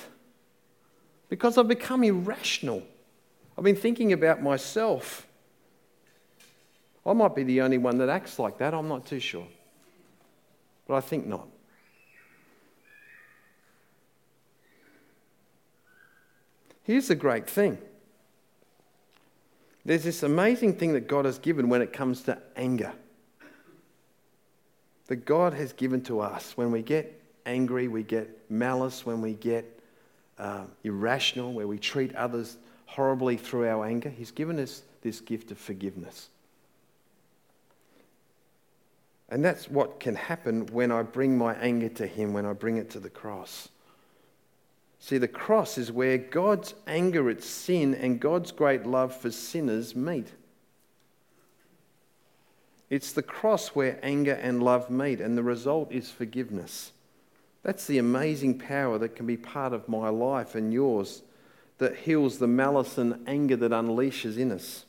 Because 1.29 1.57
I've 1.57 1.69
become 1.69 2.05
irrational. 2.05 2.83
I've 3.57 3.65
been 3.65 3.77
thinking 3.77 4.13
about 4.13 4.43
myself. 4.43 5.27
I 7.07 7.13
might 7.13 7.35
be 7.35 7.43
the 7.43 7.63
only 7.63 7.79
one 7.79 7.99
that 7.99 8.09
acts 8.09 8.39
like 8.39 8.59
that. 8.59 8.75
I'm 8.75 8.89
not 8.89 9.07
too 9.07 9.21
sure. 9.21 9.47
But 10.87 10.97
I 10.97 11.01
think 11.01 11.27
not. 11.27 11.49
Here's 16.85 17.09
the 17.09 17.15
great 17.15 17.49
thing 17.49 17.79
there's 19.87 20.05
this 20.05 20.23
amazing 20.23 20.77
thing 20.77 20.95
that 20.95 21.09
God 21.09 21.25
has 21.27 21.39
given 21.39 21.69
when 21.69 21.83
it 21.83 21.93
comes 21.93 22.23
to 22.23 22.39
anger. 22.57 22.93
That 25.09 25.27
God 25.27 25.53
has 25.53 25.75
given 25.75 26.01
to 26.05 26.21
us. 26.21 26.57
When 26.57 26.71
we 26.71 26.81
get 26.81 27.21
angry, 27.45 27.89
we 27.89 28.03
get 28.03 28.51
malice, 28.51 29.05
when 29.05 29.21
we 29.21 29.35
get 29.35 29.79
uh, 30.39 30.65
irrational, 30.83 31.53
where 31.53 31.69
we 31.69 31.79
treat 31.79 32.15
others 32.15 32.57
horribly 32.87 33.37
through 33.37 33.69
our 33.69 33.85
anger, 33.85 34.09
He's 34.09 34.31
given 34.31 34.59
us 34.59 34.83
this 35.03 35.21
gift 35.21 35.51
of 35.51 35.59
forgiveness. 35.59 36.31
And 39.29 39.45
that's 39.45 39.69
what 39.69 40.01
can 40.01 40.15
happen 40.15 40.67
when 40.67 40.91
I 40.91 41.03
bring 41.03 41.37
my 41.37 41.55
anger 41.57 41.91
to 41.91 42.07
Him, 42.07 42.33
when 42.33 42.47
I 42.47 42.55
bring 42.55 42.79
it 42.79 42.89
to 42.91 43.01
the 43.01 43.11
cross. 43.11 43.69
See, 45.05 45.19
the 45.19 45.29
cross 45.29 45.77
is 45.77 45.93
where 45.93 46.17
God's 46.17 46.73
anger 46.87 47.29
at 47.29 47.43
sin 47.43 47.95
and 47.95 48.19
God's 48.19 48.53
great 48.53 48.87
love 48.87 49.15
for 49.15 49.31
sinners 49.31 49.95
meet. 49.95 50.29
It's 52.89 53.13
the 53.13 53.23
cross 53.23 53.69
where 53.69 53.99
anger 54.03 54.33
and 54.33 54.63
love 54.63 54.89
meet, 54.89 55.21
and 55.21 55.37
the 55.37 55.43
result 55.43 55.93
is 55.93 56.11
forgiveness. 56.11 56.93
That's 57.63 57.87
the 57.87 57.99
amazing 57.99 58.59
power 58.59 58.97
that 58.97 59.15
can 59.15 59.27
be 59.27 59.37
part 59.37 59.75
of 59.75 59.91
my 59.91 60.09
life 60.09 60.55
and 60.55 60.73
yours 60.73 61.21
that 61.77 61.97
heals 61.97 62.39
the 62.39 62.47
malice 62.47 62.97
and 62.97 63.23
anger 63.27 63.57
that 63.57 63.73
unleashes 63.73 64.39
in 64.39 64.51
us. 64.51 64.87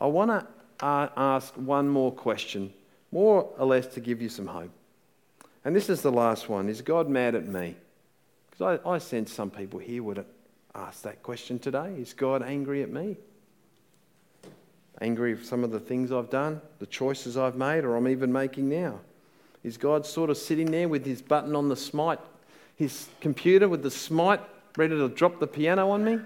I 0.00 0.06
want 0.06 0.30
to 0.30 0.46
ask 0.80 1.52
one 1.52 1.86
more 1.86 2.10
question, 2.10 2.72
more 3.10 3.50
or 3.58 3.66
less 3.66 3.88
to 3.88 4.00
give 4.00 4.22
you 4.22 4.30
some 4.30 4.46
hope. 4.46 4.70
And 5.66 5.76
this 5.76 5.90
is 5.90 6.00
the 6.00 6.10
last 6.10 6.48
one 6.48 6.70
Is 6.70 6.80
God 6.80 7.10
mad 7.10 7.34
at 7.34 7.46
me? 7.46 7.76
Because 8.62 8.80
I, 8.84 8.90
I 8.90 8.98
sense 8.98 9.32
some 9.32 9.50
people 9.50 9.80
here 9.80 10.04
would 10.04 10.24
ask 10.72 11.02
that 11.02 11.20
question 11.24 11.58
today 11.58 11.94
Is 11.98 12.12
God 12.12 12.44
angry 12.44 12.80
at 12.82 12.90
me? 12.90 13.16
Angry 15.00 15.34
with 15.34 15.44
some 15.44 15.64
of 15.64 15.72
the 15.72 15.80
things 15.80 16.12
I've 16.12 16.30
done, 16.30 16.60
the 16.78 16.86
choices 16.86 17.36
I've 17.36 17.56
made, 17.56 17.82
or 17.82 17.96
I'm 17.96 18.06
even 18.06 18.32
making 18.32 18.68
now? 18.68 19.00
Is 19.64 19.76
God 19.76 20.06
sort 20.06 20.30
of 20.30 20.36
sitting 20.36 20.70
there 20.70 20.88
with 20.88 21.04
his 21.04 21.20
button 21.20 21.56
on 21.56 21.68
the 21.68 21.74
smite, 21.74 22.20
his 22.76 23.08
computer 23.20 23.68
with 23.68 23.82
the 23.82 23.90
smite, 23.90 24.40
ready 24.76 24.96
to 24.96 25.08
drop 25.08 25.40
the 25.40 25.46
piano 25.48 25.90
on 25.90 26.04
me? 26.04 26.20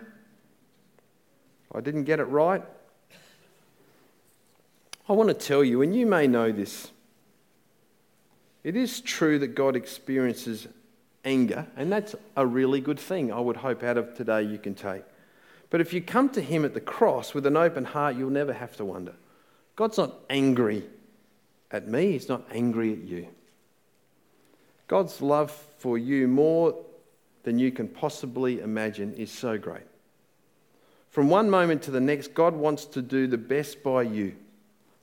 I 1.74 1.80
didn't 1.80 2.04
get 2.04 2.20
it 2.20 2.24
right. 2.24 2.62
I 5.08 5.12
want 5.14 5.28
to 5.28 5.34
tell 5.34 5.64
you, 5.64 5.80
and 5.80 5.96
you 5.96 6.04
may 6.04 6.26
know 6.26 6.52
this, 6.52 6.90
it 8.62 8.76
is 8.76 9.00
true 9.00 9.38
that 9.38 9.54
God 9.54 9.74
experiences 9.74 10.68
anger, 11.26 11.66
and 11.76 11.92
that's 11.92 12.14
a 12.36 12.46
really 12.46 12.80
good 12.80 12.98
thing, 12.98 13.30
I 13.32 13.40
would 13.40 13.56
hope, 13.56 13.82
out 13.82 13.98
of 13.98 14.14
today 14.14 14.42
you 14.42 14.56
can 14.56 14.74
take. 14.74 15.02
But 15.68 15.80
if 15.80 15.92
you 15.92 16.00
come 16.00 16.30
to 16.30 16.40
Him 16.40 16.64
at 16.64 16.72
the 16.72 16.80
cross 16.80 17.34
with 17.34 17.44
an 17.44 17.56
open 17.56 17.84
heart, 17.84 18.16
you'll 18.16 18.30
never 18.30 18.52
have 18.52 18.76
to 18.76 18.84
wonder. 18.84 19.12
God's 19.74 19.98
not 19.98 20.14
angry 20.30 20.84
at 21.70 21.88
me, 21.88 22.12
He's 22.12 22.28
not 22.28 22.46
angry 22.52 22.92
at 22.92 23.00
you. 23.00 23.28
God's 24.88 25.20
love 25.20 25.50
for 25.78 25.98
you, 25.98 26.28
more 26.28 26.74
than 27.42 27.58
you 27.58 27.72
can 27.72 27.88
possibly 27.88 28.60
imagine, 28.60 29.12
is 29.14 29.30
so 29.30 29.58
great. 29.58 29.82
From 31.10 31.28
one 31.28 31.50
moment 31.50 31.82
to 31.82 31.90
the 31.90 32.00
next, 32.00 32.34
God 32.34 32.54
wants 32.54 32.84
to 32.86 33.02
do 33.02 33.26
the 33.26 33.38
best 33.38 33.82
by 33.82 34.02
you, 34.02 34.36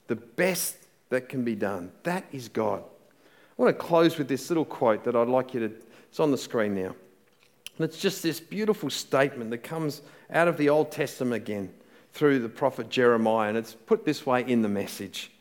the 0.07 0.15
best 0.15 0.77
that 1.09 1.27
can 1.27 1.43
be 1.43 1.55
done. 1.55 1.91
That 2.03 2.23
is 2.31 2.47
God. 2.47 2.83
I 2.83 3.61
want 3.61 3.77
to 3.77 3.83
close 3.83 4.17
with 4.17 4.27
this 4.27 4.49
little 4.49 4.65
quote 4.65 5.03
that 5.03 5.15
I'd 5.15 5.27
like 5.27 5.53
you 5.53 5.67
to 5.67 5.73
it's 6.13 6.19
on 6.19 6.29
the 6.29 6.37
screen 6.37 6.75
now. 6.75 6.93
And 7.75 7.85
it's 7.85 7.97
just 7.97 8.21
this 8.21 8.39
beautiful 8.39 8.91
statement 8.91 9.49
that 9.49 9.63
comes 9.63 10.03
out 10.29 10.47
of 10.47 10.57
the 10.57 10.69
Old 10.69 10.91
Testament 10.91 11.33
again 11.33 11.73
through 12.11 12.37
the 12.37 12.49
prophet 12.49 12.87
Jeremiah. 12.87 13.49
And 13.49 13.57
it's 13.57 13.73
put 13.73 14.05
this 14.05 14.23
way 14.23 14.43
in 14.47 14.61
the 14.61 14.69
message 14.69 15.31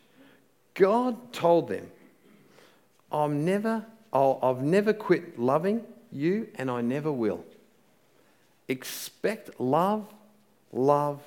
God 0.73 1.31
told 1.35 1.68
them, 1.68 1.91
I'm 3.12 3.45
never, 3.45 3.85
I'll, 4.14 4.39
I've 4.43 4.62
never 4.62 4.95
quit 4.95 5.39
loving 5.39 5.85
you, 6.11 6.49
and 6.55 6.70
I 6.70 6.81
never 6.81 7.12
will. 7.12 7.45
Expect 8.66 9.61
love, 9.61 10.07
love, 10.73 11.20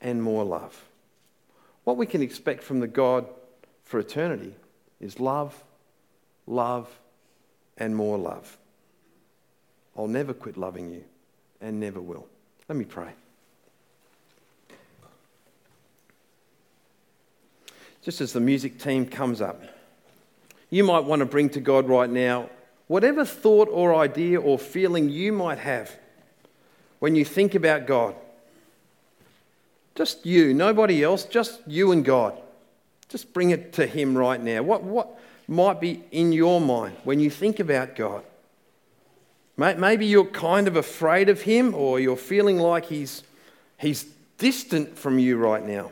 and 0.00 0.22
more 0.22 0.44
love. 0.44 0.82
What 1.84 1.98
we 1.98 2.06
can 2.06 2.22
expect 2.22 2.62
from 2.62 2.80
the 2.80 2.88
God 2.88 3.26
for 3.82 4.00
eternity 4.00 4.54
is 4.98 5.20
love, 5.20 5.62
love, 6.46 6.88
and 7.78 7.94
more 7.94 8.18
love. 8.18 8.58
I'll 9.96 10.08
never 10.08 10.34
quit 10.34 10.56
loving 10.56 10.90
you 10.90 11.04
and 11.60 11.80
never 11.80 12.00
will. 12.00 12.26
Let 12.68 12.76
me 12.76 12.84
pray. 12.84 13.10
Just 18.02 18.20
as 18.20 18.32
the 18.32 18.40
music 18.40 18.78
team 18.78 19.06
comes 19.06 19.40
up, 19.40 19.62
you 20.68 20.84
might 20.84 21.04
want 21.04 21.20
to 21.20 21.26
bring 21.26 21.48
to 21.50 21.60
God 21.60 21.88
right 21.88 22.10
now 22.10 22.50
whatever 22.86 23.24
thought 23.24 23.68
or 23.70 23.94
idea 23.94 24.40
or 24.40 24.58
feeling 24.58 25.08
you 25.08 25.32
might 25.32 25.58
have 25.58 25.96
when 26.98 27.14
you 27.14 27.24
think 27.24 27.54
about 27.54 27.86
God. 27.86 28.14
Just 29.94 30.26
you, 30.26 30.52
nobody 30.52 31.02
else, 31.02 31.24
just 31.24 31.60
you 31.66 31.92
and 31.92 32.04
God. 32.04 32.38
Just 33.08 33.32
bring 33.32 33.50
it 33.50 33.72
to 33.74 33.86
Him 33.86 34.16
right 34.18 34.40
now. 34.40 34.62
What, 34.62 34.82
what 34.82 35.18
might 35.46 35.80
be 35.80 36.02
in 36.10 36.32
your 36.32 36.60
mind 36.60 36.96
when 37.04 37.20
you 37.20 37.30
think 37.30 37.60
about 37.60 37.96
God? 37.96 38.24
Maybe 39.56 40.06
you're 40.06 40.24
kind 40.24 40.66
of 40.66 40.76
afraid 40.76 41.28
of 41.28 41.42
Him 41.42 41.74
or 41.74 42.00
you're 42.00 42.16
feeling 42.16 42.58
like 42.58 42.86
He's, 42.86 43.22
he's 43.78 44.04
distant 44.38 44.98
from 44.98 45.18
you 45.18 45.36
right 45.36 45.64
now. 45.64 45.90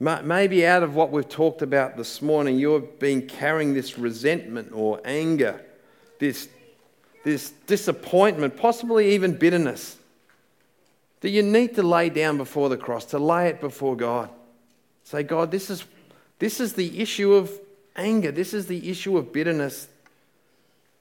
Maybe 0.00 0.64
out 0.64 0.84
of 0.84 0.94
what 0.94 1.10
we've 1.10 1.28
talked 1.28 1.60
about 1.60 1.96
this 1.96 2.22
morning, 2.22 2.58
you've 2.58 3.00
been 3.00 3.26
carrying 3.26 3.74
this 3.74 3.98
resentment 3.98 4.70
or 4.72 5.00
anger, 5.04 5.60
this, 6.20 6.48
this 7.24 7.50
disappointment, 7.66 8.56
possibly 8.56 9.14
even 9.14 9.36
bitterness 9.36 9.96
that 11.20 11.30
you 11.30 11.42
need 11.42 11.74
to 11.74 11.82
lay 11.82 12.10
down 12.10 12.36
before 12.36 12.68
the 12.68 12.76
cross, 12.76 13.06
to 13.06 13.18
lay 13.18 13.48
it 13.48 13.60
before 13.60 13.96
God. 13.96 14.30
Say, 15.02 15.24
God, 15.24 15.50
this 15.50 15.68
is, 15.68 15.84
this 16.38 16.60
is 16.60 16.74
the 16.74 17.00
issue 17.00 17.34
of 17.34 17.50
anger. 17.96 18.30
This 18.30 18.54
is 18.54 18.66
the 18.66 18.90
issue 18.90 19.16
of 19.18 19.32
bitterness. 19.32 19.88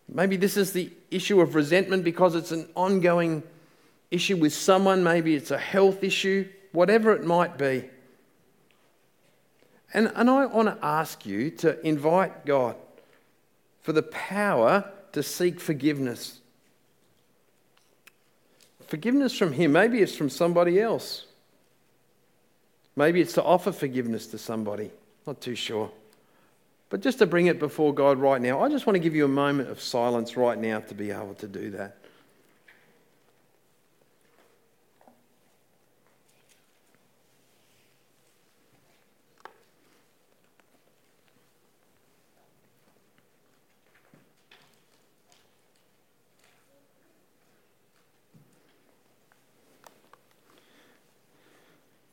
Maybe 0.09 0.37
this 0.37 0.57
is 0.57 0.73
the 0.73 0.91
issue 1.11 1.41
of 1.41 1.55
resentment 1.55 2.03
because 2.03 2.35
it's 2.35 2.51
an 2.51 2.67
ongoing 2.75 3.43
issue 4.09 4.37
with 4.37 4.53
someone. 4.53 5.03
Maybe 5.03 5.35
it's 5.35 5.51
a 5.51 5.57
health 5.57 6.03
issue, 6.03 6.47
whatever 6.71 7.13
it 7.13 7.23
might 7.23 7.57
be. 7.57 7.89
And, 9.93 10.11
and 10.15 10.29
I 10.29 10.45
want 10.45 10.67
to 10.67 10.85
ask 10.85 11.25
you 11.25 11.51
to 11.51 11.79
invite 11.85 12.45
God 12.45 12.75
for 13.81 13.93
the 13.93 14.03
power 14.03 14.89
to 15.13 15.23
seek 15.23 15.59
forgiveness. 15.59 16.39
Forgiveness 18.87 19.37
from 19.37 19.53
Him. 19.53 19.73
Maybe 19.73 20.01
it's 20.01 20.15
from 20.15 20.29
somebody 20.29 20.79
else. 20.79 21.25
Maybe 22.95 23.21
it's 23.21 23.33
to 23.33 23.43
offer 23.43 23.71
forgiveness 23.71 24.27
to 24.27 24.37
somebody. 24.37 24.91
Not 25.27 25.41
too 25.41 25.55
sure. 25.55 25.91
But 26.89 27.01
just 27.01 27.19
to 27.19 27.25
bring 27.25 27.47
it 27.47 27.59
before 27.59 27.93
God 27.93 28.17
right 28.17 28.41
now, 28.41 28.63
I 28.63 28.69
just 28.69 28.87
want 28.87 28.95
to 28.95 28.99
give 29.01 29.13
you 29.13 29.25
a 29.25 29.27
moment 29.27 29.69
of 29.69 29.81
silence 29.81 30.37
right 30.37 30.57
now 30.57 30.79
to 30.79 30.95
be 30.95 31.11
able 31.11 31.33
to 31.35 31.47
do 31.49 31.69
that. 31.71 31.97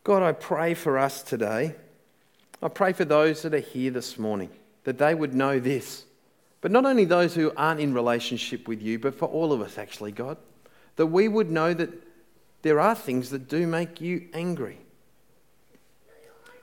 God, 0.03 0.23
I 0.23 0.33
pray 0.33 0.75
for 0.75 0.99
us 0.99 1.23
today. 1.23 1.77
I 2.63 2.69
pray 2.69 2.93
for 2.93 3.05
those 3.05 3.43
that 3.43 3.55
are 3.55 3.59
here 3.59 3.91
this 3.91 4.19
morning 4.19 4.51
that 4.85 4.99
they 4.99 5.15
would 5.15 5.35
know 5.35 5.59
this. 5.59 6.05
But 6.61 6.71
not 6.71 6.87
only 6.87 7.05
those 7.05 7.35
who 7.35 7.53
aren't 7.57 7.81
in 7.81 7.93
relationship 7.93 8.69
with 8.69 8.81
you, 8.81 8.99
but 8.99 9.15
for 9.15 9.27
all 9.27 9.53
of 9.53 9.61
us, 9.61 9.77
actually, 9.77 10.13
God, 10.13 10.39
that 10.97 11.07
we 11.07 11.29
would 11.29 11.51
know 11.51 11.75
that 11.75 11.91
there 12.63 12.81
are 12.81 12.95
things 12.95 13.31
that 13.31 13.49
do 13.49 13.67
make 13.67 14.01
you 14.01 14.29
angry. 14.33 14.79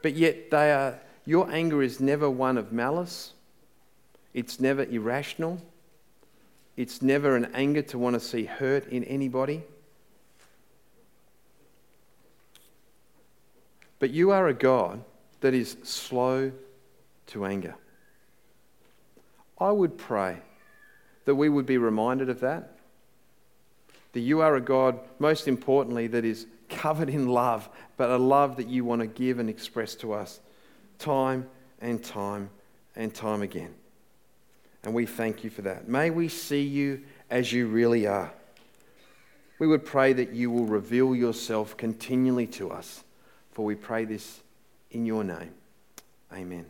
But 0.01 0.15
yet, 0.15 0.49
they 0.49 0.71
are, 0.71 0.99
your 1.25 1.51
anger 1.51 1.83
is 1.83 1.99
never 1.99 2.29
one 2.29 2.57
of 2.57 2.71
malice, 2.71 3.33
it's 4.33 4.59
never 4.59 4.85
irrational, 4.85 5.61
it's 6.77 7.03
never 7.03 7.35
an 7.35 7.51
anger 7.53 7.83
to 7.83 7.99
want 7.99 8.15
to 8.15 8.19
see 8.19 8.45
hurt 8.45 8.87
in 8.87 9.03
anybody. 9.03 9.61
But 13.99 14.09
you 14.09 14.31
are 14.31 14.47
a 14.47 14.53
God 14.55 15.03
that 15.41 15.53
is 15.53 15.77
slow 15.83 16.51
to 17.27 17.45
anger. 17.45 17.75
I 19.59 19.71
would 19.71 19.97
pray 19.97 20.37
that 21.25 21.35
we 21.35 21.49
would 21.49 21.65
be 21.65 21.77
reminded 21.77 22.29
of 22.29 22.39
that. 22.39 22.77
That 24.13 24.21
you 24.21 24.41
are 24.41 24.55
a 24.55 24.61
God, 24.61 24.99
most 25.19 25.47
importantly, 25.47 26.07
that 26.07 26.25
is 26.25 26.47
covered 26.69 27.09
in 27.09 27.27
love, 27.27 27.69
but 27.97 28.09
a 28.09 28.17
love 28.17 28.57
that 28.57 28.67
you 28.67 28.83
want 28.83 29.01
to 29.01 29.07
give 29.07 29.39
and 29.39 29.49
express 29.49 29.95
to 29.95 30.13
us 30.13 30.39
time 30.99 31.47
and 31.79 32.03
time 32.03 32.49
and 32.95 33.13
time 33.13 33.41
again. 33.41 33.73
And 34.83 34.93
we 34.93 35.05
thank 35.05 35.43
you 35.43 35.49
for 35.49 35.61
that. 35.61 35.87
May 35.87 36.09
we 36.09 36.27
see 36.27 36.63
you 36.63 37.03
as 37.29 37.53
you 37.53 37.67
really 37.67 38.07
are. 38.07 38.31
We 39.59 39.67
would 39.67 39.85
pray 39.85 40.13
that 40.13 40.33
you 40.33 40.49
will 40.49 40.65
reveal 40.65 41.15
yourself 41.15 41.77
continually 41.77 42.47
to 42.47 42.71
us 42.71 43.03
for 43.51 43.63
we 43.63 43.75
pray 43.75 44.05
this 44.05 44.41
in 44.91 45.05
your 45.05 45.23
name. 45.23 45.53
Amen. 46.31 46.65